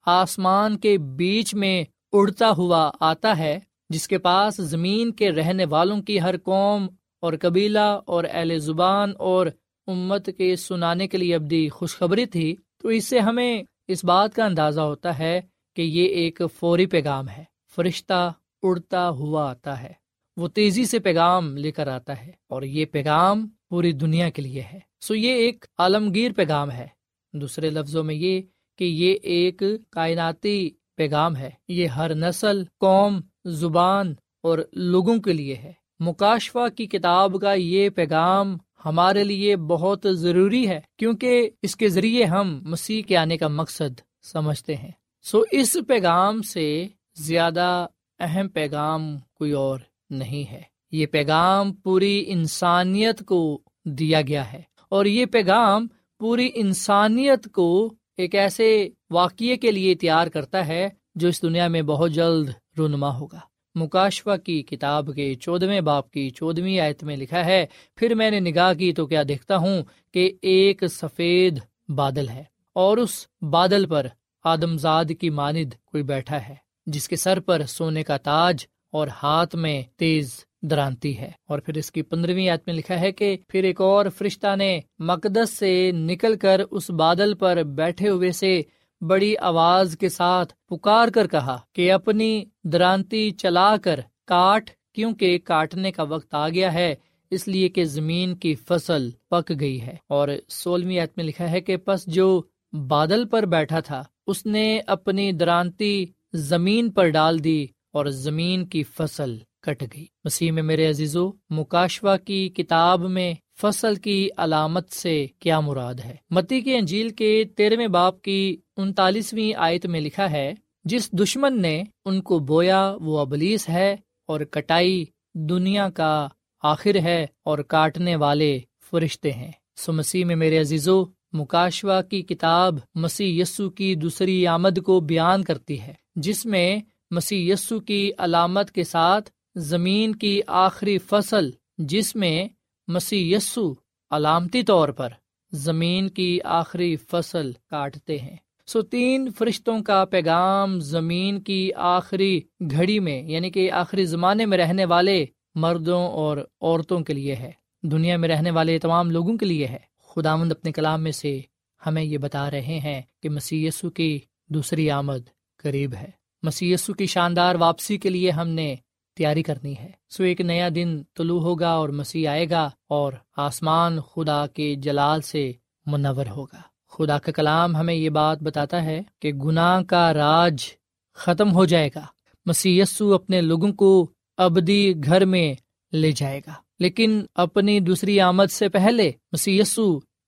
آسمان 0.05 0.77
کے 0.77 0.97
بیچ 0.97 1.55
میں 1.55 1.83
اڑتا 2.11 2.51
ہوا 2.57 2.91
آتا 2.99 3.37
ہے، 3.37 3.59
جس 3.89 4.07
کے 4.07 4.17
پاس 4.17 4.55
زمین 4.57 5.11
کے 5.11 5.31
رہنے 5.31 5.65
والوں 5.65 6.01
کی 6.01 6.21
ہر 6.21 6.37
قوم 6.37 6.87
اور 7.21 7.33
قبیلہ 7.41 7.99
اور 8.05 8.23
اہل 8.31 8.59
زبان 8.59 9.13
اور 9.17 9.47
امت 9.87 10.29
کے 10.37 10.55
سنانے 10.55 11.07
کے 11.07 11.17
لیے 11.17 11.35
ابدی 11.35 11.69
خوشخبری 11.69 12.25
تھی 12.25 12.55
تو 12.81 12.89
اس 12.89 13.07
سے 13.07 13.19
ہمیں 13.19 13.63
اس 13.87 14.05
بات 14.05 14.35
کا 14.35 14.45
اندازہ 14.45 14.81
ہوتا 14.81 15.19
ہے 15.19 15.41
کہ 15.75 15.81
یہ 15.81 16.05
ایک 16.05 16.41
فوری 16.59 16.85
پیغام 16.85 17.29
ہے۔ 17.29 17.43
فرشتہ 17.75 18.33
اڑتا 18.63 19.09
ہوا 19.09 19.49
آتا 19.51 19.81
ہے۔ 19.81 19.93
وہ 20.37 20.47
تیزی 20.47 20.85
سے 20.85 20.99
پیغام 20.99 21.57
لے 21.57 21.71
کر 21.71 21.87
آتا 21.87 22.21
ہے 22.21 22.31
اور 22.49 22.61
یہ 22.61 22.85
پیغام 22.85 23.47
پوری 23.69 23.91
دنیا 23.91 24.29
کے 24.29 24.41
لیے 24.41 24.61
ہے۔ 24.61 24.79
سو 25.01 25.15
یہ 25.15 25.33
ایک 25.33 25.65
عالمگیر 25.77 26.31
پیغام 26.33 26.71
ہے۔ 26.71 26.87
دوسرے 27.33 27.69
لفظوں 27.69 28.03
میں 28.03 28.15
یہ 28.15 28.41
کہ 28.77 28.83
یہ 28.83 29.17
ایک 29.23 29.63
کائناتی 29.89 30.69
پیغام 30.95 31.35
ہے۔ 31.35 31.49
یہ 31.67 31.87
ہر 31.87 32.15
نسل، 32.15 32.63
قوم، 32.79 33.21
زبان 33.45 34.13
اور 34.43 34.59
لوگوں 34.73 35.17
کے 35.17 35.33
لیے 35.33 35.55
ہے۔ 35.55 35.73
مکاشفہ 35.99 36.69
کی 36.77 36.85
کتاب 36.85 37.41
کا 37.41 37.53
یہ 37.53 37.89
پیغام 37.89 38.57
ہمارے 38.87 39.23
لیے 39.23 39.55
بہت 39.55 40.05
ضروری 40.11 40.69
ہے، 40.69 40.81
کیونکہ 40.97 41.49
اس 41.61 41.75
کے 41.75 41.89
ذریعے 41.89 42.23
ہم 42.23 42.59
مسیح 42.63 43.01
کے 43.01 43.17
آنے 43.17 43.37
کا 43.37 43.47
مقصد 43.47 43.99
سمجھتے 44.23 44.75
ہیں۔ 44.75 44.91
سو 45.21 45.43
اس 45.51 45.77
پیغام 45.87 46.41
سے 46.41 46.87
زیادہ 47.15 47.87
اہم 48.19 48.47
پیغام 48.47 49.17
کوئی 49.33 49.51
اور 49.51 49.79
نہیں 50.09 50.51
ہے۔ 50.51 50.61
یہ 50.91 51.05
پیغام 51.05 51.73
پوری 51.73 52.23
انسانیت 52.27 53.25
کو 53.25 53.61
دیا 53.85 54.21
گیا 54.21 54.53
ہے۔ 54.53 54.61
اور 54.89 55.05
یہ 55.05 55.25
پیغام 55.25 55.87
پوری 56.19 56.49
انسانیت 56.55 57.51
کو 57.51 57.93
ایک 58.17 58.35
ایسے 58.35 58.89
واقعے 59.09 59.57
کے 59.57 59.71
لیے 59.71 59.95
تیار 59.95 60.27
کرتا 60.27 60.67
ہے 60.67 60.89
جو 61.15 61.27
اس 61.27 61.41
دنیا 61.41 61.67
میں 61.67 61.81
بہت 61.81 62.11
جلد 62.11 62.49
رونما 62.77 63.17
ہوگا۔ 63.17 63.39
مکاشوا 63.77 64.37
کی 64.37 64.61
کتاب 64.63 65.09
کے 65.15 65.33
چودویں 65.35 65.81
باپ 65.81 66.11
کی 66.11 66.29
چودویں 66.29 66.79
آیت 66.79 67.03
میں 67.03 67.17
لکھا 67.17 67.45
ہے، 67.45 67.65
پھر 67.95 68.15
میں 68.15 68.31
نے 68.31 68.39
نگاہ 68.39 68.73
کی 68.73 68.93
تو 68.93 69.05
کیا 69.07 69.23
دیکھتا 69.27 69.57
ہوں 69.57 69.81
کہ 70.13 70.31
ایک 70.41 70.83
سفید 70.91 71.59
بادل 71.89 72.29
ہے 72.29 72.43
اور 72.75 72.97
اس 72.97 73.25
بادل 73.41 73.85
پر 73.85 74.07
آدمزاد 74.45 75.11
کی 75.19 75.29
ماند 75.29 75.73
کوئی 75.85 76.03
بیٹھا 76.03 76.47
ہے، 76.49 76.55
جس 76.85 77.07
کے 77.07 77.15
سر 77.15 77.39
پر 77.39 77.61
سونے 77.67 78.03
کا 78.03 78.17
تاج 78.17 78.65
اور 78.91 79.07
ہاتھ 79.23 79.55
میں 79.55 79.81
تیز 79.97 80.31
درانتی 80.61 81.17
ہے۔ 81.17 81.31
اور 81.49 81.59
پھر 81.59 81.77
اس 81.77 81.91
کی 81.91 82.01
پندرہویں 82.01 82.47
آیت 82.49 82.61
میں 82.67 82.75
لکھا 82.75 82.99
ہے 82.99 83.11
کہ 83.11 83.37
پھر 83.47 83.63
ایک 83.63 83.81
اور 83.81 84.05
فرشتہ 84.17 84.55
نے 84.55 84.79
مقدس 84.99 85.57
سے 85.57 85.91
نکل 85.93 86.37
کر 86.37 86.61
اس 86.71 86.89
بادل 86.89 87.33
پر 87.33 87.63
بیٹھے 87.75 88.09
ہوئے 88.09 88.31
سے 88.31 88.61
بڑی 89.01 89.37
آواز 89.37 89.97
کے 89.99 90.09
ساتھ 90.09 90.53
پکار 90.67 91.07
کر 91.07 91.27
کہا 91.27 91.57
کہ 91.73 91.91
اپنی 91.91 92.45
درانتی 92.63 93.31
چلا 93.31 93.77
کر 93.77 93.99
کاٹ، 94.25 94.69
کیونکہ 94.93 95.37
کاٹنے 95.37 95.91
کا 95.91 96.03
وقت 96.03 96.33
آ 96.33 96.49
گیا 96.49 96.73
ہے، 96.73 96.95
اس 97.31 97.47
لیے 97.47 97.69
کہ 97.69 97.83
زمین 97.83 98.35
کی 98.35 98.55
فصل 98.55 99.09
پک 99.29 99.51
گئی 99.59 99.81
ہے۔ 99.81 99.95
اور 100.09 100.27
سولہویں 100.49 101.05
میں 101.17 101.25
لکھا 101.25 101.51
ہے 101.51 101.61
کہ 101.61 101.77
پس 101.77 102.05
جو 102.05 102.41
بادل 102.87 103.25
پر 103.25 103.43
بیٹھا 103.43 103.79
تھا، 103.79 104.03
اس 104.27 104.45
نے 104.45 104.81
اپنی 104.87 105.31
درانتی 105.31 106.05
زمین 106.33 106.91
پر 106.91 107.09
ڈال 107.09 107.43
دی 107.43 107.67
اور 107.93 108.05
زمین 108.05 108.65
کی 108.65 108.83
فصل 108.83 109.37
کٹ 109.61 109.83
گئی۔ 109.95 110.05
مسیح 110.23 110.51
میں 110.51 110.63
میرے 110.63 110.89
عزیزو 110.89 111.31
مکاشوا 111.49 112.17
کی 112.17 112.49
کتاب 112.49 113.01
میں 113.01 113.33
فصل 113.61 113.95
کی 113.95 114.29
علامت 114.37 114.91
سے 114.91 115.25
کیا 115.39 115.59
مراد 115.59 115.99
ہے؟ 116.05 116.15
متی 116.29 116.61
کی 116.61 116.75
انجیل 116.75 117.09
کے 117.09 117.43
تیرہویں 117.55 117.87
باپ 117.87 118.21
کی 118.21 118.57
انتالیسویں 118.77 119.53
آیت 119.57 119.85
میں 119.85 120.01
لکھا 120.01 120.31
ہے، 120.31 120.53
جس 120.85 121.11
دشمن 121.11 121.61
نے 121.61 121.83
ان 122.05 122.21
کو 122.21 122.39
بویا 122.39 122.95
وہ 123.01 123.19
ابلیس 123.19 123.69
ہے 123.69 123.95
اور 124.27 124.41
کٹائی 124.41 125.05
دنیا 125.33 125.89
کا 125.89 126.27
آخر 126.63 126.95
ہے 126.95 127.25
اور 127.43 127.59
کاٹنے 127.59 128.15
والے 128.15 128.59
فرشتے 128.91 129.31
ہیں۔ 129.31 129.51
سو 129.75 129.93
مسیح 129.93 130.25
میں 130.25 130.35
میرے 130.35 130.59
عزیزو 130.59 131.03
مکاشوا 131.33 132.01
کی 132.01 132.21
کتاب 132.21 132.75
مسیح 132.95 133.41
یسو 133.41 133.69
کی 133.69 133.93
دوسری 133.95 134.45
آمد 134.47 134.79
کو 134.85 134.99
بیان 134.99 135.43
کرتی 135.43 135.79
ہے، 135.81 135.93
جس 136.15 136.45
میں 136.45 136.79
مسیح 137.11 137.53
یسو 137.53 137.79
کی 137.79 138.11
علامت 138.17 138.71
کے 138.71 138.83
ساتھ 138.83 139.29
زمین 139.55 140.15
کی 140.15 140.39
آخری 140.47 140.97
فصل، 140.97 141.49
جس 141.77 142.15
میں 142.15 142.47
مسیح 142.87 143.35
یسو 143.35 143.73
علامتی 144.11 144.63
طور 144.63 144.89
پر 144.89 145.09
زمین 145.51 146.09
کی 146.09 146.39
آخری 146.43 146.95
فصل 146.95 147.51
کاٹتے 147.51 148.17
ہیں۔ 148.17 148.35
سو 148.67 148.81
تین 148.81 149.29
فرشتوں 149.37 149.79
کا 149.79 150.05
پیغام 150.05 150.79
زمین 150.79 151.41
کی 151.41 151.73
آخری 151.75 152.41
گھڑی 152.71 152.99
میں 152.99 153.23
یعنی 153.23 153.49
کہ 153.49 153.71
آخری 153.71 154.05
زمانے 154.05 154.45
میں 154.45 154.57
رہنے 154.57 154.85
والے 154.85 155.25
مردوں 155.55 156.07
اور 156.07 156.37
عورتوں 156.61 156.99
کے 156.99 157.13
لیے 157.13 157.35
ہے۔ 157.35 157.51
دنیا 157.83 158.17
میں 158.17 158.29
رہنے 158.29 158.51
والے 158.51 158.79
تمام 158.79 159.11
لوگوں 159.11 159.37
کے 159.37 159.45
لیے 159.45 159.67
ہے۔ 159.67 159.79
خداوند 160.07 160.51
اپنے 160.51 160.71
کلام 160.71 161.03
میں 161.03 161.11
سے 161.11 161.39
ہمیں 161.85 162.03
یہ 162.03 162.17
بتا 162.17 162.51
رہے 162.51 162.61
ہیں 162.61 163.01
کہ 163.23 163.29
مسی 163.29 163.69
کی 163.95 164.19
دوسری 164.49 164.89
آمد 164.89 165.29
قریب 165.57 165.93
ہے۔ 165.93 166.09
مسی 166.43 166.75
کی 166.97 167.05
شاندار 167.05 167.55
واپسی 167.55 167.97
کے 167.97 168.09
لیے 168.09 168.31
ہم 168.31 168.47
نے 168.47 168.75
تیاری 169.17 169.43
کرنی 169.43 169.77
ہے۔ 169.77 169.91
سو 170.09 170.23
ایک 170.23 170.41
نیا 170.41 170.69
دن 170.75 171.03
طلوع 171.17 171.41
ہوگا 171.41 171.69
اور 171.69 171.89
مسیح 171.89 172.29
آئے 172.29 172.49
گا 172.49 172.69
اور 172.89 173.13
آسمان 173.37 173.99
خدا 173.99 174.47
کے 174.47 174.75
جلال 174.75 175.21
سے 175.21 175.51
منور 175.85 176.25
ہوگا۔ 176.29 176.61
خدا 176.89 177.17
کا 177.17 177.31
کلام 177.31 177.75
ہمیں 177.75 177.93
یہ 177.93 178.09
بات 178.09 178.43
بتاتا 178.43 178.83
ہے 178.83 179.01
کہ 179.21 179.33
گناہ 179.33 179.83
کا 179.83 180.13
راج 180.13 180.65
ختم 181.13 181.53
ہو 181.53 181.65
جائے 181.65 181.89
گا۔ 181.95 182.05
مسی 182.45 182.81
اپنے 182.99 183.41
لوگوں 183.41 183.73
کو 183.73 184.07
ابدی 184.37 184.93
گھر 185.05 185.25
میں 185.25 185.53
لے 185.95 186.11
جائے 186.11 186.41
گا۔ 186.47 186.53
لیکن 186.79 187.25
اپنی 187.35 187.79
دوسری 187.79 188.19
آمد 188.19 188.51
سے 188.51 188.69
پہلے 188.69 189.11
مسی 189.31 189.61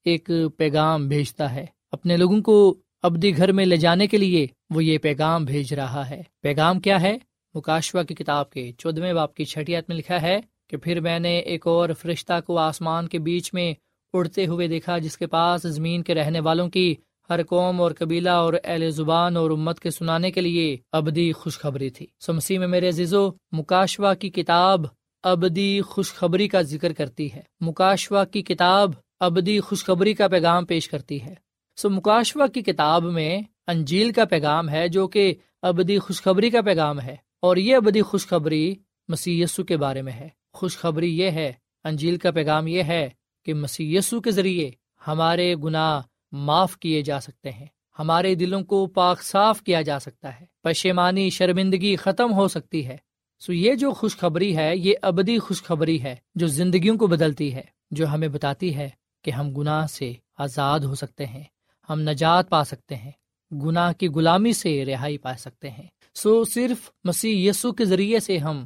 ایک 0.06 0.32
پیغام 0.58 1.08
بھیجتا 1.08 1.54
ہے۔ 1.54 1.65
اپنے 1.91 2.17
لوگوں 2.17 2.41
کو 2.41 2.78
ابدی 3.04 3.38
گھر 3.38 3.52
میں 3.52 3.65
لے 3.65 3.78
جانے 3.78 4.08
کے 4.08 4.17
لیے 4.17 4.47
وہ 4.69 4.84
یہ 4.84 4.97
پیغام 4.97 5.45
بھیج 5.45 5.73
رہا 5.73 6.10
ہے۔ 6.10 6.21
پیغام 6.41 6.80
کیا 6.80 7.02
ہے؟ 7.02 7.17
مکاشوا 7.54 8.04
کی 8.04 8.16
کتاب 8.16 8.50
کے 8.50 8.72
چودویں 8.78 9.14
باپ 9.14 9.34
کی 9.34 9.46
چھٹیات 9.46 9.84
میں 9.88 9.98
لکھا 9.98 10.22
ہے 10.22 10.40
کہ 10.70 10.78
پھر 10.78 11.00
میں 11.00 11.20
نے 11.20 11.40
ایک 11.40 11.68
اور 11.68 11.90
فرشتہ 12.00 12.34
کو 12.48 12.58
آسمان 12.58 13.08
کے 13.08 13.20
بیچ 13.20 13.54
میں 13.54 13.74
اڑتے 14.14 14.46
ہوئے 14.46 14.68
دیکھا، 14.68 14.98
جس 14.98 15.18
کے 15.18 15.28
پاس 15.28 15.62
زمین 15.62 16.04
کے 16.04 16.16
رہنے 16.16 16.40
والوں 16.40 16.70
کی 16.70 16.96
ہر 17.30 17.44
قوم 17.44 17.82
اور 17.82 17.92
قبیلہ 17.98 18.30
اور 18.30 18.54
اہل 18.64 18.90
زبان 18.90 19.38
اور 19.38 19.52
امت 19.52 19.80
کے 19.80 19.90
سنانے 19.90 20.32
کے 20.32 20.42
لیے 20.42 20.78
ابدی 20.92 21.32
خوشخبری 21.32 21.90
تھی۔ 21.90 22.06
سو 22.20 22.34
مسیح 22.34 22.60
میں 22.60 22.68
میرے 22.68 22.88
عزیزو 22.88 23.30
مکاشوا 23.52 24.14
کی 24.14 24.30
کتاب 24.30 24.82
ابدی 25.24 25.82
خوشخبری 25.82 26.48
کا 26.48 26.62
ذکر 26.62 26.94
کرتی 26.94 27.34
ہے۔ 27.34 27.42
مکاشوا 27.60 28.26
کی 28.26 28.42
کتاب 28.42 28.92
ابدی 29.20 29.60
خوشخبری 29.60 30.14
کا 30.14 30.28
پیغام 30.28 30.66
پیش 30.66 30.90
کرتی 30.90 31.24
ہے۔ 31.24 31.34
سو 31.76 31.90
مکاشوا 31.90 32.48
کی 32.48 32.62
کتاب 32.62 33.04
میں 33.04 33.42
انجیل 33.68 34.12
کا 34.12 34.26
پیغام 34.26 34.70
ہے 34.70 34.88
جو 34.88 35.08
کہ 35.08 35.34
ابدی 35.62 36.00
خوشخبری 36.00 36.50
کا 36.50 36.62
پیغام 36.62 37.00
ہے۔ 37.00 37.16
اور 37.41 37.58
یہ 37.58 37.75
ابدی 37.75 38.02
خوشخبری 38.02 38.75
مسی 39.08 39.43
کے 39.67 39.78
بارے 39.78 40.02
میں 40.02 40.13
ہے۔ 40.13 40.30
خوشخبری 40.54 41.17
یہ 41.19 41.32
ہے، 41.32 41.54
انجیل 41.84 42.17
کا 42.17 42.32
پیغام 42.32 42.67
یہ 42.67 42.84
ہے 42.84 43.10
کہ 43.45 43.54
مسی 43.54 43.97
کے 44.23 44.32
ذریعے 44.32 44.71
ہمارے 45.08 45.56
گناہ 45.56 46.02
معاف 46.32 46.78
کیے 46.78 47.02
جا 47.02 47.19
سکتے 47.19 47.52
ہیں۔ 47.52 47.65
ہمارے 47.99 48.36
دلوں 48.36 48.62
کو 48.62 48.88
پاک 48.88 49.23
صاف 49.23 49.62
کیا 49.62 49.82
جا 49.82 49.99
سکتا 49.99 50.39
ہے۔ 50.39 50.45
پشیمانی 50.63 51.30
شرمندگی 51.30 51.95
ختم 51.95 52.34
ہو 52.34 52.47
سکتی 52.47 52.88
ہے۔ 52.88 52.97
سو 53.39 53.54
یہ 53.54 53.75
جو 53.75 53.91
خوشخبری 53.91 54.58
ہے، 54.58 54.78
یہ 54.78 54.93
ابدی 55.02 55.39
خوشخبری 55.39 56.04
ہے 56.04 56.15
جو 56.36 56.47
زندگیوں 56.47 56.97
کو 56.97 57.08
بدلتی 57.08 57.54
ہے، 57.54 57.62
جو 57.91 58.08
ہمیں 58.08 58.28
بتاتی 58.28 58.75
ہے 58.75 58.89
کہ 59.23 59.32
ہم 59.32 59.54
گناہ 59.54 59.88
سے 59.88 60.13
آزاد 60.38 60.80
ہو 60.80 60.95
سکتے 60.95 61.25
ہیں، 61.25 61.43
ہم 61.89 62.02
نجات 62.02 62.49
پا 62.49 62.63
سکتے 62.63 62.95
ہیں، 62.95 63.12
گناہ 63.52 63.93
کی 63.93 64.08
غلامی 64.08 64.54
سے 64.54 64.86
رہائی 64.86 65.17
پا 65.17 65.34
سکتے 65.38 65.69
ہیں۔ 65.69 65.88
سو 66.24 66.44
صرف 66.44 66.92
مسیح 67.04 67.50
یسو 67.50 67.72
کے 67.72 67.86
ذریعے 67.86 68.20
سے 68.20 68.38
ہم 68.38 68.66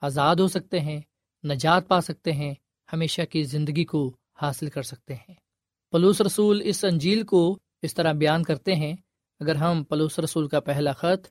آزاد 0.00 0.36
ہو 0.36 0.48
سکتے 0.48 0.80
ہیں، 0.80 1.00
نجات 1.44 1.88
پا 1.88 2.00
سکتے 2.00 2.32
ہیں، 2.32 2.54
ہمیشہ 2.92 3.22
کی 3.30 3.42
زندگی 3.42 3.84
کو 3.84 4.16
حاصل 4.42 4.68
کر 4.68 4.82
سکتے 4.82 5.14
ہیں۔ 5.14 5.34
پلوس 5.90 6.20
رسول 6.20 6.60
اس 6.64 6.84
انجیل 6.84 7.22
کو 7.22 7.58
اس 7.82 7.94
طرح 7.94 8.12
بیان 8.12 8.42
کرتے 8.42 8.74
ہیں، 8.74 8.96
اگر 9.40 9.54
ہم 9.54 9.84
پلوس 9.84 10.18
رسول 10.18 10.48
کا 10.48 10.60
پہلا 10.60 10.92
خط 10.92 11.26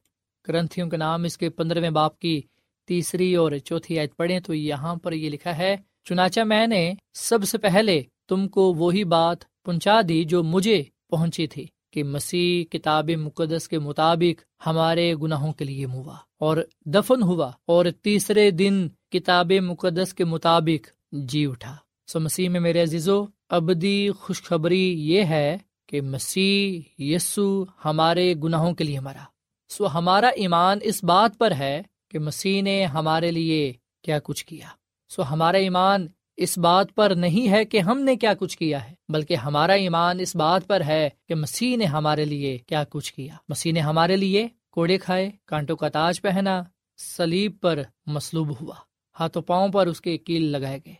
گرنتھیوں 0.48 0.90
کے 0.90 0.98
نام 0.98 1.24
اس 1.24 1.38
کے 1.38 1.50
پندرہویں 1.50 1.90
باپ 1.90 2.20
کی 2.20 2.42
تیسری 2.88 3.36
اور 3.36 3.52
چوتھی 3.58 4.00
آیت 4.00 4.18
پڑھیں 4.18 4.40
تو 4.40 4.54
یہاں 4.54 4.96
پر 4.96 5.14
یہ 5.14 5.30
لکھا 5.30 5.58
ہے، 5.58 5.76
چنانچہ 6.04 6.42
میں 6.42 6.68
نے 6.68 6.94
سب 7.14 7.44
سے 7.44 7.58
پہلے 7.58 8.04
تم 8.28 8.48
کو 8.48 8.74
وہی 8.74 9.04
بات 9.04 9.38
پہنچا 9.64 10.02
دی 10.10 10.24
جو 10.24 10.44
مجھے 10.44 10.84
پہنچی 11.10 11.48
تھی۔ 11.48 11.66
کہ 11.91 12.04
مسیح 12.04 12.63
کتاب 12.63 13.10
مقدس 13.10 13.69
کے 13.69 13.80
مطابق 13.80 14.67
ہمارے 14.67 15.13
گناہوں 15.15 15.54
کے 15.54 15.65
لیے 15.65 15.86
ہوا 15.86 16.15
اور 16.39 16.58
دفن 16.86 17.23
ہوا 17.23 17.51
اور 17.65 17.86
تیسرے 18.01 18.51
دن 18.51 18.88
کتاب 19.12 19.51
مقدس 19.51 20.13
کے 20.13 20.25
مطابق 20.25 20.89
جی 21.12 21.45
اٹھا۔ 21.45 21.75
سو 22.08 22.19
مسیح 22.19 22.49
میں 22.49 22.60
میرے 22.60 22.82
عزیزو 22.82 23.25
ابدی 23.49 24.10
خوشخبری 24.12 25.13
یہ 25.13 25.23
ہے 25.23 25.58
کہ 25.88 26.01
مسیح 26.01 27.04
یسو 27.04 27.65
ہمارے 27.86 28.34
گناہوں 28.43 28.73
کے 28.73 28.84
لیے 28.84 28.99
مرا۔ 28.99 29.23
سو 29.69 29.88
ہمارا 29.93 30.27
ایمان 30.27 30.80
اس 30.82 31.04
بات 31.04 31.38
پر 31.38 31.51
ہے 31.51 31.82
کہ 32.12 32.19
مسیح 32.19 32.62
نے 32.62 32.86
ہمارے 32.86 33.32
لیے 33.32 33.73
کیا 34.01 34.19
کچھ 34.23 34.45
کیا۔ 34.45 34.67
سو 35.10 35.21
ہمارا 35.32 35.58
ایمان 35.58 36.08
اس 36.38 36.58
بات 36.58 36.96
پر 36.96 37.12
نہیں 37.15 37.52
ہے 37.52 37.65
کہ 37.65 37.80
ہم 37.80 38.00
نے 38.00 38.15
کیا 38.15 38.34
کچھ 38.34 38.58
کیا 38.58 38.89
ہے، 38.89 38.94
بلکہ 39.10 39.36
ہمارا 39.36 39.74
ایمان 39.74 40.20
اس 40.20 40.36
بات 40.36 40.67
پر 40.67 40.82
ہے 40.82 41.10
کہ 41.30 41.36
مسیح 41.36 41.78
نے 41.78 41.86
ہمارے 41.86 42.26
لیے 42.26 42.58
کیا 42.58 42.84
کچھ 42.89 43.13
کیا۔ 43.13 43.36
مسیح 43.50 43.74
نے 43.74 43.80
ہمارے 43.80 44.15
لیے 44.15 44.48
کوڑے 44.72 44.98
کھائے، 44.98 45.32
کانٹوں 45.46 45.76
کا 45.76 45.89
تاج 45.89 46.22
پہنا 46.22 46.63
سلیب 46.98 47.60
پر 47.62 47.82
مسلوب 48.06 48.62
ہوا، 48.62 48.76
ہاتھوں 49.20 49.41
پاؤں 49.41 49.70
پر 49.70 49.88
اس 49.88 50.02
کے 50.02 50.17
کیل 50.17 50.44
لگائے 50.44 50.80
گئے۔ 50.86 50.94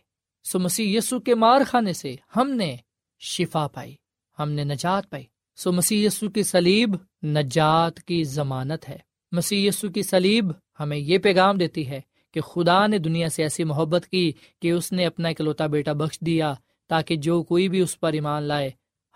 سو 0.44 0.58
مسیح 0.58 0.98
یسو 0.98 1.20
کے 1.20 1.34
مار 1.34 1.60
کھانے 1.68 1.92
سے 1.92 2.16
ہم 2.36 2.50
نے 2.50 2.76
شفا 3.20 3.68
پائی، 3.68 3.94
ہم 4.38 4.50
نے 4.50 4.64
نجات 4.64 5.10
پائی۔ 5.10 5.24
سو 5.56 5.72
مسیح 5.72 6.06
یسو 6.06 6.30
کی 6.30 6.42
سلیب 6.42 6.96
نجات 7.22 8.02
کی 8.02 8.24
ضمانت 8.24 8.88
ہے۔ 8.88 8.98
مسیح 9.32 9.68
یسو 9.68 9.88
کی 9.88 10.02
سلیب 10.02 10.44
ہمیں 10.80 10.96
یہ 10.96 11.18
پیغام 11.18 11.58
دیتی 11.58 11.88
ہے 11.88 12.00
کہ 12.32 12.40
خدا 12.40 12.86
نے 12.86 12.98
دنیا 12.98 13.28
سے 13.28 13.42
ایسی 13.42 13.64
محبت 13.64 14.06
کی 14.06 14.32
کہ 14.62 14.70
اس 14.70 14.92
نے 14.92 15.06
اپنا 15.06 15.28
اکلوتا 15.28 15.66
بیٹا 15.66 15.92
بخش 15.92 16.20
دیا 16.20 16.54
تاکہ 16.88 17.16
جو 17.16 17.42
کوئی 17.42 17.68
بھی 17.68 17.80
اس 17.80 18.00
پر 18.00 18.12
ایمان 18.12 18.42
لائے، 18.42 18.70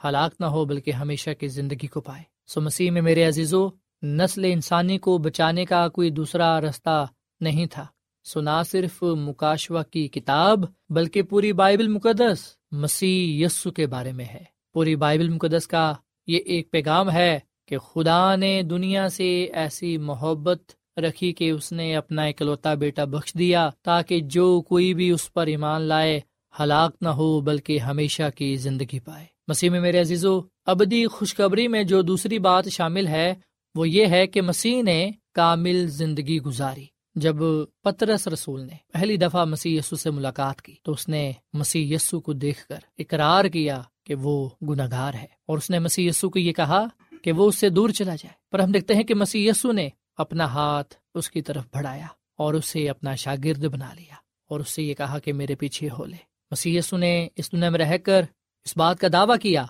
ہلاک 0.05 0.35
نہ 0.41 0.47
ہو 0.47 0.65
بلکہ 0.65 0.91
ہمیشہ 0.91 1.31
کی 1.31 1.49
زندگی 1.49 1.87
کو 1.87 2.01
پائے۔ 2.01 2.23
سو 2.47 2.61
مسیح 2.61 2.91
میں 2.91 3.03
میرے 3.03 3.25
عزیزو، 3.25 3.69
نسل 4.03 4.45
انسانی 4.45 4.99
کو 4.99 5.19
بچانے 5.19 5.65
کا 5.65 5.89
کوئی 5.89 6.11
دوسرا 6.11 6.61
رستہ 6.61 7.07
نہیں 7.41 7.67
تھا۔ 7.67 7.87
سو 8.25 8.41
نہ 8.41 8.63
صرف 8.67 9.03
مکاشوا 9.03 9.83
کی 9.83 10.09
کتاب 10.09 10.59
بلکہ 10.89 11.23
پوری 11.23 11.53
بائبل 11.53 11.89
مقدس 11.89 12.57
مسیح 12.73 13.45
یسو 13.45 13.71
کے 13.71 13.87
بارے 13.87 14.13
میں 14.13 14.25
ہے۔ 14.25 14.45
پوری 14.73 14.97
بائبل 14.97 15.29
مقدس 15.29 15.67
کا 15.67 15.95
یہ 16.27 16.39
ایک 16.39 16.71
پیغام 16.71 17.11
ہے 17.11 17.39
کہ 17.69 17.79
خدا 17.79 18.37
نے 18.37 18.63
دنیا 18.63 19.09
سے 19.09 19.45
ایسی 19.53 19.99
محبت 19.99 20.73
رکھی 20.99 21.33
کہ 21.33 21.51
اس 21.51 21.73
نے 21.73 21.97
اپنا 21.97 22.23
اکلوتا 22.23 22.75
بیٹا 22.75 23.05
بخش 23.05 23.35
دیا 23.35 23.71
تاکہ 23.83 24.21
جو 24.21 24.61
کوئی 24.61 24.95
بھی 24.95 25.11
اس 25.11 25.33
پر 25.33 25.47
ایمان 25.47 25.83
لائے، 25.83 26.21
ہلاک 26.61 26.97
نہ 27.01 27.09
ہو، 27.09 27.41
بلکہ 27.41 27.79
ہمیشہ 27.79 28.23
کی 28.35 28.57
زندگی 28.57 28.99
پائے۔ 28.99 29.25
مسیح 29.49 29.71
میں 29.71 29.81
میرے 29.81 30.01
عزیزو، 30.01 30.41
ابدی 30.67 31.07
خوشخبری 31.07 31.69
میں 31.69 31.83
جو 31.83 32.03
دوسری 32.03 32.39
بات 32.39 32.69
شامل 32.69 33.07
ہے، 33.07 33.35
وہ 33.75 33.89
یہ 33.89 34.07
ہے 34.07 34.27
کہ 34.27 34.43
مسیح 34.43 34.83
نے 34.83 35.11
کامل 35.35 35.87
زندگی 35.87 36.41
گزاری 36.41 36.85
جب 37.15 37.37
پترس 37.83 38.29
رسول 38.29 38.61
نے 38.61 38.77
پہلی 38.93 39.17
دفعہ 39.17 39.45
مسیح 39.45 39.79
یسو 39.79 39.97
سے 39.97 40.11
ملاقات 40.11 40.63
کی۔ 40.63 40.75
تو 40.83 40.93
اس 40.93 41.09
نے 41.09 41.33
مسیح 41.53 41.95
یسو 41.95 42.21
کو 42.21 42.33
دیکھ 42.33 42.67
کر 42.67 42.79
اقرار 42.99 43.45
کیا 43.45 43.83
کہ 44.07 44.15
وہ 44.15 44.49
گناگار 44.69 45.15
ہے 45.15 45.27
اور 45.49 45.59
اس 45.59 45.71
نے 45.71 45.79
مسیح 45.79 46.09
یسو 46.09 46.31
کو 46.31 46.39
یہ 46.39 46.53
کہا 46.53 46.85
کہ 47.23 47.33
وہ 47.33 47.49
اس 47.49 47.59
سے 47.59 47.69
دور 47.69 47.91
چلا 47.91 48.15
جائے۔ 48.15 48.33
پر 48.53 48.59
ہم 48.59 48.71
دیکھتے 48.71 48.95
ہیں 48.95 49.03
کہ 49.03 49.15
مسیح 49.15 49.51
یسو 49.51 49.73
نے 49.73 49.89
اپنا 50.17 50.45
ہاتھ 50.45 50.95
اس 51.15 51.31
کی 51.31 51.43
طرف 51.43 51.65
بڑھایا 51.75 52.07
اور 52.39 52.55
اسے 52.55 52.89
اپنا 52.89 53.15
شاگرد 53.15 53.65
بنا 53.65 53.95
لیا 53.95 54.15
اور 54.51 54.61
اس 54.61 54.69
سے 54.69 54.83
یہ 54.83 54.95
کہا 54.95 55.19
کہ 55.19 55.33
میرے 55.33 55.55
پیچھے 55.55 55.89
ہو 55.99 56.05
لے۔ 56.05 56.17
مسیح 56.51 56.79
یسو 56.79 56.97
نے 56.97 57.29
اس 57.37 57.53
دنیا 57.53 57.71
میں 57.71 57.79
رہ 57.79 57.97
کر 57.99 58.23
اس 58.65 58.77
بات 58.77 58.99
کا 58.99 59.09
دعویٰ 59.13 59.37
کیا 59.43 59.67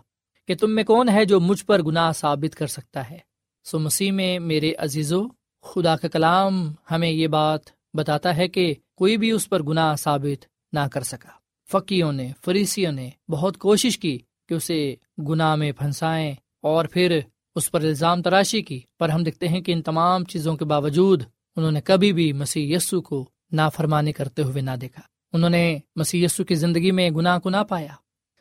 کہ 0.48 0.54
تم 0.54 0.74
میں 0.74 0.84
کون 0.84 1.08
ہے 1.08 1.24
جو 1.24 1.40
مجھ 1.40 1.64
پر 1.64 1.82
گناہ 1.82 2.12
ثابت 2.12 2.54
کر 2.54 2.66
سکتا 2.66 3.10
ہے۔ 3.10 3.18
سو 3.64 3.78
مسیح 3.78 4.12
میں 4.12 4.38
میرے 4.38 4.74
عزیزو، 4.78 5.22
خدا 5.62 5.96
کا 5.96 6.08
کلام 6.08 6.72
ہمیں 6.90 7.10
یہ 7.10 7.26
بات 7.26 7.60
بتاتا 7.94 8.36
ہے 8.36 8.48
کہ 8.48 8.74
کوئی 8.96 9.16
بھی 9.16 9.30
اس 9.30 9.48
پر 9.48 9.62
گناہ 9.62 9.94
ثابت 9.94 10.46
نہ 10.72 10.80
کر 10.92 11.02
سکا۔ 11.02 11.28
فقیوں 11.70 12.12
نے، 12.12 12.32
فریسیوں 12.44 12.92
نے 12.92 13.10
بہت 13.28 13.58
کوشش 13.58 13.98
کی 13.98 14.18
کہ 14.48 14.54
اسے 14.54 14.94
گناہ 15.18 15.54
میں 15.54 15.72
پھنسائیں 15.72 16.34
اور 16.60 16.84
پھر 16.84 17.20
اس 17.56 17.70
پر 17.70 17.80
الزام 17.80 18.22
تراشی 18.22 18.62
کی، 18.62 18.80
پر 18.98 19.08
ہم 19.08 19.22
دیکھتے 19.22 19.48
ہیں 19.48 19.60
کہ 19.60 19.72
ان 19.72 19.82
تمام 19.82 20.24
چیزوں 20.24 20.56
کے 20.56 20.64
باوجود 20.64 21.22
انہوں 21.56 21.70
نے 21.70 21.80
کبھی 21.80 22.12
بھی 22.12 22.32
مسیح 22.32 22.76
یسو 22.76 23.00
کو 23.00 23.30
نافرمانی 23.52 24.12
کرتے 24.12 24.42
ہوئے 24.42 24.62
نہ 24.62 24.70
دیکھا۔ 24.80 25.02
انہوں 25.32 25.50
نے 25.50 25.78
مسیح 25.96 26.24
یسو 26.24 26.44
کی 26.44 26.54
زندگی 26.54 26.90
میں 26.90 27.10
گناہ 27.10 27.38
کو 27.38 27.50
نہ 27.50 27.56
پایا۔ 27.68 27.94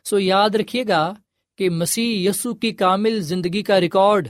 سو 0.04 0.18
یاد 0.18 0.50
رکھیے 0.54 0.84
گا 0.88 1.14
کہ 1.58 1.70
مسیح 1.70 2.30
یسو 2.30 2.54
کی 2.54 2.72
کامل 2.72 3.20
زندگی 3.20 3.62
کا 3.62 3.80
ریکارڈ 3.80 4.28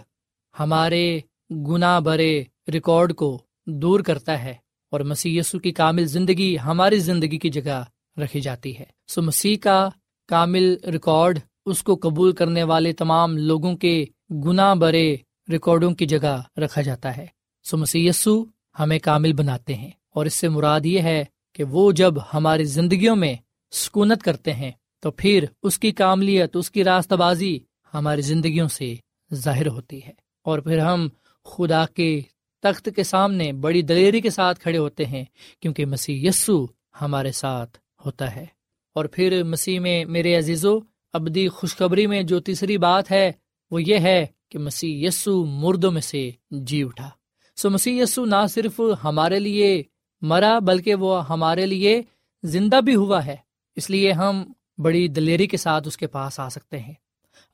ہمارے 0.60 1.20
گناہ 1.50 2.00
بھرے 2.00 2.44
ریکارڈ 2.72 3.14
کو 3.14 3.42
دور 3.66 4.00
کرتا 4.00 4.42
ہے 4.42 4.54
اور 4.90 5.00
مسیح 5.00 5.40
یسو 5.40 5.58
کی 5.58 5.72
کامل 5.72 6.04
زندگی 6.04 6.58
ہماری 6.58 6.98
زندگی 6.98 7.38
کی 7.38 7.50
جگہ 7.50 7.84
رکھی 8.16 8.40
جاتی 8.40 8.78
ہے۔ 8.78 8.84
سو 9.08 9.22
مسیح 9.22 9.56
کا 9.56 9.88
کامل 10.28 10.76
ریکارڈ 10.92 11.38
اس 11.66 11.82
کو 11.82 11.98
قبول 12.02 12.32
کرنے 12.32 12.62
والے 12.62 12.92
تمام 12.92 13.36
لوگوں 13.36 13.76
کے 13.76 14.04
گناہ 14.30 14.74
برے 14.74 15.16
ریکارڈوں 15.52 15.94
کی 15.94 16.06
جگہ 16.06 16.42
رکھا 16.56 16.82
جاتا 16.82 17.16
ہے۔ 17.16 17.26
سو 17.62 17.76
مسیح 17.76 18.08
یسو 18.08 18.44
ہمیں 18.78 18.98
کامل 18.98 19.32
بناتے 19.32 19.74
ہیں 19.74 19.90
اور 20.14 20.26
اس 20.26 20.34
سے 20.34 20.48
مراد 20.48 20.80
یہ 20.84 21.00
ہے 21.00 21.24
کہ 21.54 21.64
وہ 21.64 21.92
جب 21.92 22.14
ہماری 22.34 22.64
زندگیوں 22.64 23.16
میں 23.16 23.34
سکونت 23.70 24.22
کرتے 24.22 24.52
ہیں 24.52 24.70
تو 25.00 25.10
پھر 25.10 25.44
اس 25.62 25.78
کی 25.78 25.92
کاملیت، 25.92 26.56
اس 26.56 26.70
کی 26.70 26.84
راستہ 26.84 27.14
بازی 27.14 27.58
ہماری 27.94 28.20
زندگیوں 28.20 28.68
سے 28.68 28.94
ظاہر 29.34 29.66
ہوتی 29.66 30.04
ہے۔ 30.06 30.12
اور 30.44 30.58
پھر 30.58 30.78
ہم 30.78 31.08
خدا 31.44 31.86
کے 31.86 32.20
تخت 32.62 32.88
کے 32.96 33.02
سامنے 33.02 33.52
بڑی 33.52 33.82
دلیری 33.82 34.20
کے 34.20 34.30
ساتھ 34.30 34.60
کھڑے 34.60 34.78
ہوتے 34.78 35.04
ہیں 35.04 35.24
کیونکہ 35.60 35.86
مسیح 35.86 36.28
یسو 36.28 36.66
ہمارے 37.00 37.32
ساتھ 37.32 37.78
ہوتا 38.06 38.36
ہے۔ 38.36 38.46
اور 38.94 39.04
پھر 39.04 39.44
مسیح 39.44 39.80
میں، 39.80 40.04
میرے 40.04 40.38
عزیزو، 40.38 40.78
ابدی 41.12 41.48
خوشخبری 41.48 42.06
میں 42.06 42.22
جو 42.22 42.40
تیسری 42.40 42.78
بات 42.78 43.10
ہے 43.10 43.32
وہ 43.70 43.82
یہ 43.82 43.98
ہے 43.98 44.26
کہ 44.48 44.58
مسیح 44.58 45.08
یسو 45.08 45.44
مردوں 45.44 45.92
میں 45.92 46.00
سے 46.00 46.30
جی 46.50 46.84
اٹھا۔ 46.84 47.10
سو 47.56 47.70
مسیح 47.70 48.02
یسو 48.02 48.24
نہ 48.24 48.46
صرف 48.50 48.80
ہمارے 49.04 49.40
لیے 49.40 49.82
مرا، 50.20 50.58
بلکہ 50.58 50.94
وہ 50.94 51.28
ہمارے 51.28 51.66
لیے 51.66 52.02
زندہ 52.42 52.80
بھی 52.80 52.94
ہوا 52.94 53.26
ہے۔ 53.26 53.36
اس 53.76 53.90
لیے 53.90 54.12
ہم 54.12 54.52
بڑی 54.78 55.08
دلیری 55.08 55.46
کے 55.46 55.56
ساتھ 55.56 55.88
اس 55.88 55.96
کے 55.96 56.06
پاس 56.06 56.40
آ 56.40 56.48
سکتے 56.48 56.78
ہیں۔ 56.78 56.94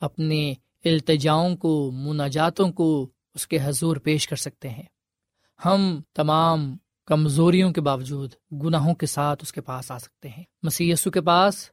اپنے 0.00 0.54
التجاؤں 0.84 1.56
کو، 1.56 1.90
مناجاتوں 1.90 2.72
کو 2.72 3.10
اس 3.34 3.46
کے 3.46 3.58
حضور 3.62 3.96
پیش 3.96 4.28
کر 4.28 4.36
سکتے 4.36 4.68
ہیں۔ 4.68 4.82
ہم 5.64 6.00
تمام 6.14 6.76
کمزوریوں 7.06 7.72
کے 7.72 7.80
باوجود 7.80 8.32
گناہوں 8.52 8.94
کے 8.94 9.06
ساتھ 9.06 9.42
اس 9.42 9.52
کے 9.52 9.60
پاس 9.60 9.90
آ 9.90 9.98
سکتے 9.98 10.28
ہیں۔ 10.28 10.44
مسی 10.62 10.92
کے 11.12 11.20
پاس 11.20 11.70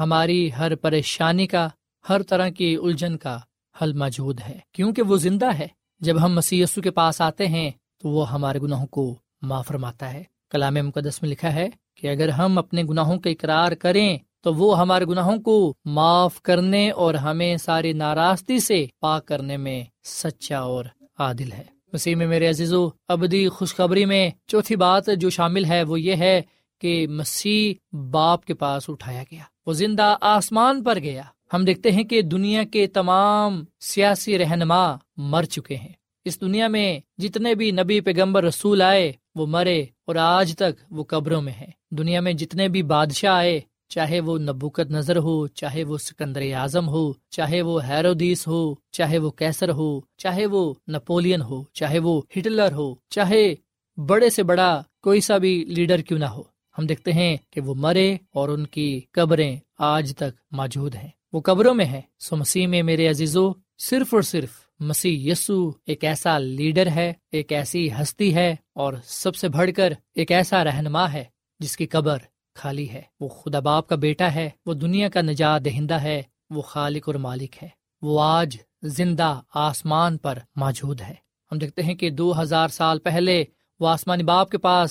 ہماری 0.00 0.50
ہر 0.52 0.76
پریشانی 0.76 1.46
کا، 1.46 1.68
ہر 2.08 2.22
طرح 2.22 2.48
کی 2.48 2.76
الجھن 2.76 3.16
کا 3.16 3.38
حل 3.82 3.92
موجود 3.92 4.40
ہے۔ 4.48 4.58
کیونکہ 4.72 5.02
وہ 5.02 5.16
زندہ 5.16 5.52
ہے۔ 5.58 5.66
جب 6.00 6.24
ہم 6.24 6.34
مسی 6.34 6.64
کے 6.84 6.90
پاس 6.90 7.20
آتے 7.20 7.46
ہیں، 7.46 7.70
تو 7.98 8.08
وہ 8.08 8.30
ہمارے 8.30 8.58
گناہوں 8.58 8.86
کو 8.86 9.18
معاف 9.42 9.66
فرماتا 9.66 10.12
ہے۔ 10.12 10.24
کلام 10.50 10.74
مقدس 10.74 11.22
میں 11.22 11.30
لکھا 11.30 11.54
ہے 11.54 11.68
کہ 11.96 12.06
اگر 12.06 12.28
ہم 12.28 12.58
اپنے 12.58 12.82
گناہوں 12.82 13.18
کا 13.18 13.30
اقرار 13.30 13.72
کریں، 13.72 14.18
تو 14.40 14.54
وہ 14.54 14.78
ہمارے 14.78 15.04
گناہوں 15.04 15.38
کو 15.38 15.74
معاف 15.84 16.42
کرنے 16.42 16.90
اور 16.90 17.14
ہمیں 17.14 17.56
ساری 17.56 17.92
ناراستی 17.92 18.58
سے 18.58 18.86
پاک 19.00 19.26
کرنے 19.26 19.56
میں 19.56 19.84
سچا 20.04 20.58
اور 20.58 20.84
عادل 21.18 21.52
ہے۔ 21.52 21.64
مسیح 21.92 22.16
میں 22.16 22.26
میرے 22.26 22.48
عزیز 22.48 22.72
و 22.72 22.88
ابدی 23.08 23.48
خوشخبری 23.48 24.04
میں 24.04 24.30
چوتھی 24.46 24.76
بات 24.76 25.04
جو 25.16 25.30
شامل 25.30 25.64
ہے 25.64 25.82
وہ 25.82 26.00
یہ 26.00 26.16
ہے 26.16 26.42
کہ 26.80 27.06
مسیح 27.08 27.96
باپ 27.96 28.44
کے 28.44 28.54
پاس 28.54 28.90
اٹھایا 28.90 29.22
گیا۔ 29.22 29.42
وہ 29.66 29.72
زندہ 29.72 30.16
آسمان 30.20 30.84
پر 30.84 30.98
گیا۔ 30.98 31.22
ہم 31.54 31.64
دیکھتے 31.64 31.92
ہیں 31.92 32.04
کہ 32.04 32.22
دنیا 32.22 32.64
کے 32.64 32.86
تمام 32.86 33.64
سیاسی 33.80 34.38
رہنما 34.38 34.96
مر 35.16 35.42
چکے 35.42 35.76
ہیں۔ 35.76 35.92
اس 36.24 36.40
دنیا 36.40 36.68
میں 36.68 37.00
جتنے 37.18 37.54
بھی 37.54 37.70
نبی 37.70 38.00
پیغمبر 38.00 38.44
رسول 38.44 38.82
آئے، 38.82 39.12
وہ 39.34 39.46
مرے 39.46 39.80
اور 40.06 40.16
آج 40.16 40.54
تک 40.54 40.84
وہ 40.90 41.04
قبروں 41.04 41.42
میں 41.42 41.52
ہیں۔ 41.52 41.70
دنیا 41.90 42.20
میں 42.20 42.32
جتنے 42.32 42.68
بھی 42.68 42.82
بادشاہ 42.82 43.34
آئے، 43.34 43.60
چاہے 43.88 44.20
وہ 44.20 44.38
نبوکت 44.38 44.90
نظر 44.90 45.16
ہو، 45.16 45.46
چاہے 45.46 45.84
وہ 45.84 45.98
سکندر 45.98 46.42
اعظم 46.54 46.88
ہو، 46.88 47.12
چاہے 47.30 47.62
وہ 47.62 47.84
ہیرودیس 47.84 48.48
ہو، 48.48 48.74
چاہے 48.90 49.18
وہ 49.18 49.30
کیسر 49.30 49.70
ہو، 49.70 50.00
چاہے 50.16 50.46
وہ 50.46 50.74
نپولین 50.88 51.42
ہو، 51.42 51.64
چاہے 51.72 51.98
وہ 51.98 52.22
ہٹلر 52.38 52.72
ہو، 52.72 52.94
چاہے 53.10 53.54
بڑے 53.96 54.30
سے 54.30 54.42
بڑا 54.42 54.82
کوئی 55.02 55.20
سا 55.20 55.38
بھی 55.38 55.64
لیڈر 55.64 56.00
کیوں 56.00 56.18
نہ 56.18 56.24
ہو۔ 56.24 56.42
ہم 56.78 56.86
دیکھتے 56.86 57.12
ہیں 57.12 57.36
کہ 57.50 57.60
وہ 57.60 57.74
مرے 57.74 58.16
اور 58.34 58.48
ان 58.48 58.66
کی 58.66 59.00
قبریں 59.10 59.56
آج 59.78 60.12
تک 60.16 60.52
موجود 60.52 60.94
ہیں۔ 60.94 61.19
وہ 61.32 61.40
قبروں 61.40 61.74
میں 61.74 61.84
ہے۔ 61.84 62.00
سو 62.18 62.36
مسیح 62.36 62.66
میں 62.66 62.82
میرے 62.82 63.08
عزیزو، 63.08 63.52
صرف 63.78 64.14
اور 64.14 64.22
صرف 64.22 64.50
مسیح 64.80 65.32
یسو 65.32 65.70
ایک 65.86 66.04
ایسا 66.04 66.38
لیڈر 66.38 66.86
ہے، 66.86 67.12
ایک 67.32 67.52
ایسی 67.52 67.92
ہستی 67.92 68.34
ہے 68.34 68.56
اور 68.74 68.94
سب 69.04 69.36
سے 69.36 69.48
بڑھ 69.48 69.70
کر 69.76 69.92
ایک 70.14 70.32
ایسا 70.32 70.64
رہنما 70.64 71.12
ہے 71.12 71.24
جس 71.58 71.76
کی 71.76 71.86
قبر 71.86 72.18
خالی 72.54 72.88
ہے۔ 72.88 73.02
وہ 73.20 73.28
خدا 73.28 73.60
باپ 73.60 73.88
کا 73.88 73.96
بیٹا 73.96 74.34
ہے، 74.34 74.50
وہ 74.66 74.74
دنیا 74.74 75.08
کا 75.08 75.20
نجات 75.20 75.64
دہندہ 75.64 75.94
ہے، 75.94 76.22
وہ 76.50 76.62
خالق 76.62 77.02
اور 77.06 77.14
مالک 77.14 77.62
ہے۔ 77.62 77.68
وہ 78.02 78.22
آج 78.22 78.56
زندہ 78.82 79.40
آسمان 79.54 80.18
پر 80.18 80.38
موجود 80.56 81.00
ہے۔ 81.00 81.14
ہم 81.52 81.58
دیکھتے 81.58 81.82
ہیں 81.82 81.94
کہ 81.94 82.10
دو 82.10 82.42
ہزار 82.42 82.68
سال 82.68 82.98
پہلے 82.98 83.44
وہ 83.80 83.88
آسمانی 83.88 84.22
باپ 84.22 84.50
کے 84.50 84.58
پاس 84.58 84.90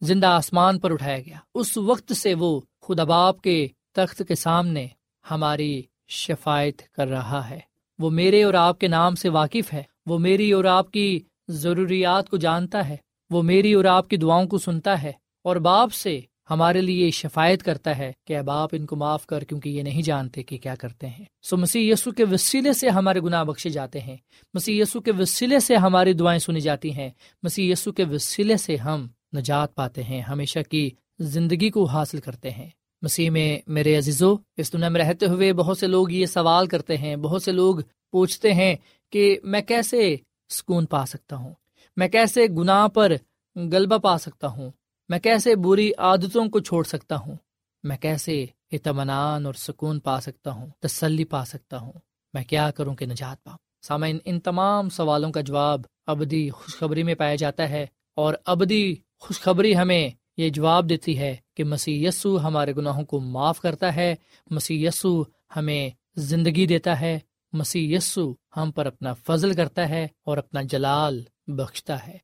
زندہ 0.00 0.26
آسمان 0.26 0.78
پر 0.78 0.92
اٹھایا 0.92 1.18
گیا۔ 1.18 1.36
اس 1.54 1.76
وقت 1.76 2.12
سے 2.12 2.34
وہ 2.34 2.60
خدا 2.88 3.04
باپ 3.04 3.40
کے 3.40 3.68
تخت 3.92 4.22
کے 4.28 4.34
سامنے 4.34 4.86
ہماری 5.30 5.82
شفایت 6.08 6.82
کر 6.92 7.08
رہا 7.08 7.50
ہے۔ 7.50 7.60
وہ 7.98 8.10
میرے 8.10 8.42
اور 8.42 8.54
آپ 8.54 8.78
کے 8.78 8.88
نام 8.88 9.14
سے 9.14 9.28
واقف 9.28 9.72
ہے۔ 9.72 9.82
وہ 10.06 10.18
میری 10.18 10.52
اور 10.52 10.64
آپ 10.64 10.90
کی 10.90 11.20
ضروریات 11.48 12.28
کو 12.28 12.36
جانتا 12.36 12.88
ہے۔ 12.88 12.96
وہ 13.30 13.42
میری 13.42 13.72
اور 13.72 13.84
آپ 13.84 14.08
کی 14.08 14.16
دعاؤں 14.16 14.46
کو 14.46 14.58
سنتا 14.58 15.02
ہے 15.02 15.12
اور 15.44 15.56
باپ 15.56 15.92
سے 15.92 16.20
ہمارے 16.50 16.80
لیے 16.80 17.10
شفایت 17.10 17.62
کرتا 17.62 17.98
ہے 17.98 18.12
کہ 18.26 18.36
اب 18.36 18.50
آپ 18.50 18.68
ان 18.72 18.86
کو 18.86 18.96
معاف 18.96 19.26
کر 19.26 19.44
کیونکہ 19.44 19.68
یہ 19.68 19.82
نہیں 19.82 20.02
جانتے 20.02 20.42
کہ 20.42 20.58
کیا 20.58 20.74
کرتے 20.74 21.06
ہیں۔ 21.06 21.24
سو 21.42 21.56
مسیح 21.56 21.92
یسو 21.92 22.10
کے 22.10 22.24
وسیلے 22.24 22.72
سے 22.72 22.88
ہمارے 22.88 23.20
گناہ 23.20 23.44
بخشے 23.44 23.70
جاتے 23.70 24.00
ہیں۔ 24.00 24.16
مسیح 24.54 24.82
یسو 24.82 25.00
کے 25.00 25.12
وسیلے 25.18 25.60
سے 25.60 25.76
ہماری 25.76 26.12
دعائیں 26.12 26.38
سنی 26.38 26.60
جاتی 26.60 26.92
ہیں۔ 26.92 27.10
مسیح 27.42 27.72
یسو 27.72 27.92
کے 27.92 28.04
وسیلے 28.04 28.56
سے 28.56 28.76
ہم 28.76 29.06
نجات 29.36 29.74
پاتے 29.74 30.02
ہیں، 30.02 30.20
ہمیشہ 30.20 30.58
کی 30.70 30.90
زندگی 31.18 31.70
کو 31.70 31.84
حاصل 31.84 32.20
کرتے 32.20 32.50
ہیں۔ 32.50 32.70
مسیح 33.02 33.30
میں 33.30 33.58
میرے 33.66 33.98
عزیزو، 33.98 34.36
اس 34.56 34.72
دنیا 34.72 34.88
میں 34.88 35.00
رہتے 35.00 35.26
ہوئے 35.26 35.52
بہت 35.52 35.78
سے 35.78 35.86
لوگ 35.86 36.10
یہ 36.10 36.26
سوال 36.26 36.66
کرتے 36.66 36.96
ہیں، 36.96 37.16
بہت 37.16 37.42
سے 37.42 37.52
لوگ 37.52 37.76
پوچھتے 38.10 38.52
ہیں 38.52 38.76
کہ 39.10 39.38
میں 39.42 39.60
کیسے 39.60 40.16
سکون 40.50 40.86
پا 40.86 41.06
سکتا 41.06 41.36
ہوں؟ 41.36 41.54
میں 41.96 42.08
کیسے 42.08 42.46
گناہ 42.58 42.88
پر 42.88 43.12
غلبہ 43.56 43.98
پا 43.98 44.18
سکتا 44.18 44.46
ہوں؟ 44.46 44.70
میں 45.08 45.18
کیسے 45.18 45.56
بری 45.56 45.90
عادتوں 45.98 46.48
کو 46.48 46.60
چھوڑ 46.60 46.84
سکتا 46.84 47.16
ہوں؟ 47.16 47.36
میں 47.84 47.96
کیسے 47.96 48.46
اطمینان 48.72 49.46
اور 49.46 49.54
سکون 49.54 50.00
پا 50.00 50.20
سکتا 50.20 50.50
ہوں؟ 50.50 50.66
تسلی 50.80 51.24
پا 51.24 51.44
سکتا 51.44 51.78
ہوں؟ 51.78 51.92
میں 52.34 52.44
کیا 52.44 52.70
کروں 52.70 52.94
کہ 52.94 53.06
نجات 53.06 53.44
پاؤں؟ 53.44 53.58
سامعین، 53.82 54.18
ان 54.24 54.40
تمام 54.40 54.88
سوالوں 54.88 55.32
کا 55.32 55.40
جواب 55.40 55.80
ابدی 56.06 56.50
خوشخبری 56.50 57.02
میں 57.02 57.14
پایا 57.14 57.34
جاتا 57.34 57.68
ہے 57.68 57.86
اور 58.14 58.34
ابدی 58.46 58.94
خوشخبری 59.18 59.76
ہمیں 59.76 60.10
یہ 60.36 60.48
جواب 60.48 60.88
دیتی 60.88 61.18
ہے 61.18 61.36
کہ 61.58 61.64
مسی 61.64 62.06
یسو 62.06 62.40
ہمارے 62.40 62.72
گناہوں 62.76 63.04
کو 63.04 63.20
معاف 63.20 63.60
کرتا 63.60 63.96
ہے 63.96 64.14
مسی 64.50 64.86
یسو 64.86 65.22
ہمیں 65.56 65.90
زندگی 66.16 66.66
دیتا 66.66 67.00
ہے 67.00 67.18
مسی 67.52 67.94
یسو 67.94 68.32
ہم 68.56 68.70
پر 68.70 68.86
اپنا 68.86 69.14
فضل 69.14 69.54
کرتا 69.54 69.88
ہے 69.88 70.08
اور 70.24 70.38
اپنا 70.38 70.62
جلال 70.62 71.22
بخشتا 71.46 72.06
ہے۔ 72.06 72.18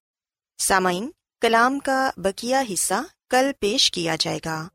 سامعین، 0.58 1.10
کلام 1.40 1.78
کا 1.78 2.10
بکیا 2.16 2.62
حصہ 2.72 3.02
کل 3.30 3.50
پیش 3.60 3.90
کیا 3.90 4.16
جائے 4.20 4.38
گا۔ 4.44 4.68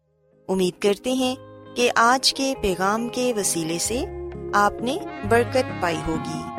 امید 0.47 0.81
کرتے 0.81 1.13
ہیں 1.13 1.35
کہ 1.75 1.91
آج 1.95 2.33
کے 2.33 2.53
پیغام 2.61 3.09
کے 3.09 3.33
وسیلے 3.33 3.79
سے 3.79 4.03
آپ 4.53 4.73
نے 4.81 4.97
برکت 5.29 5.81
پائی 5.81 5.97
ہوگی۔ 6.07 6.58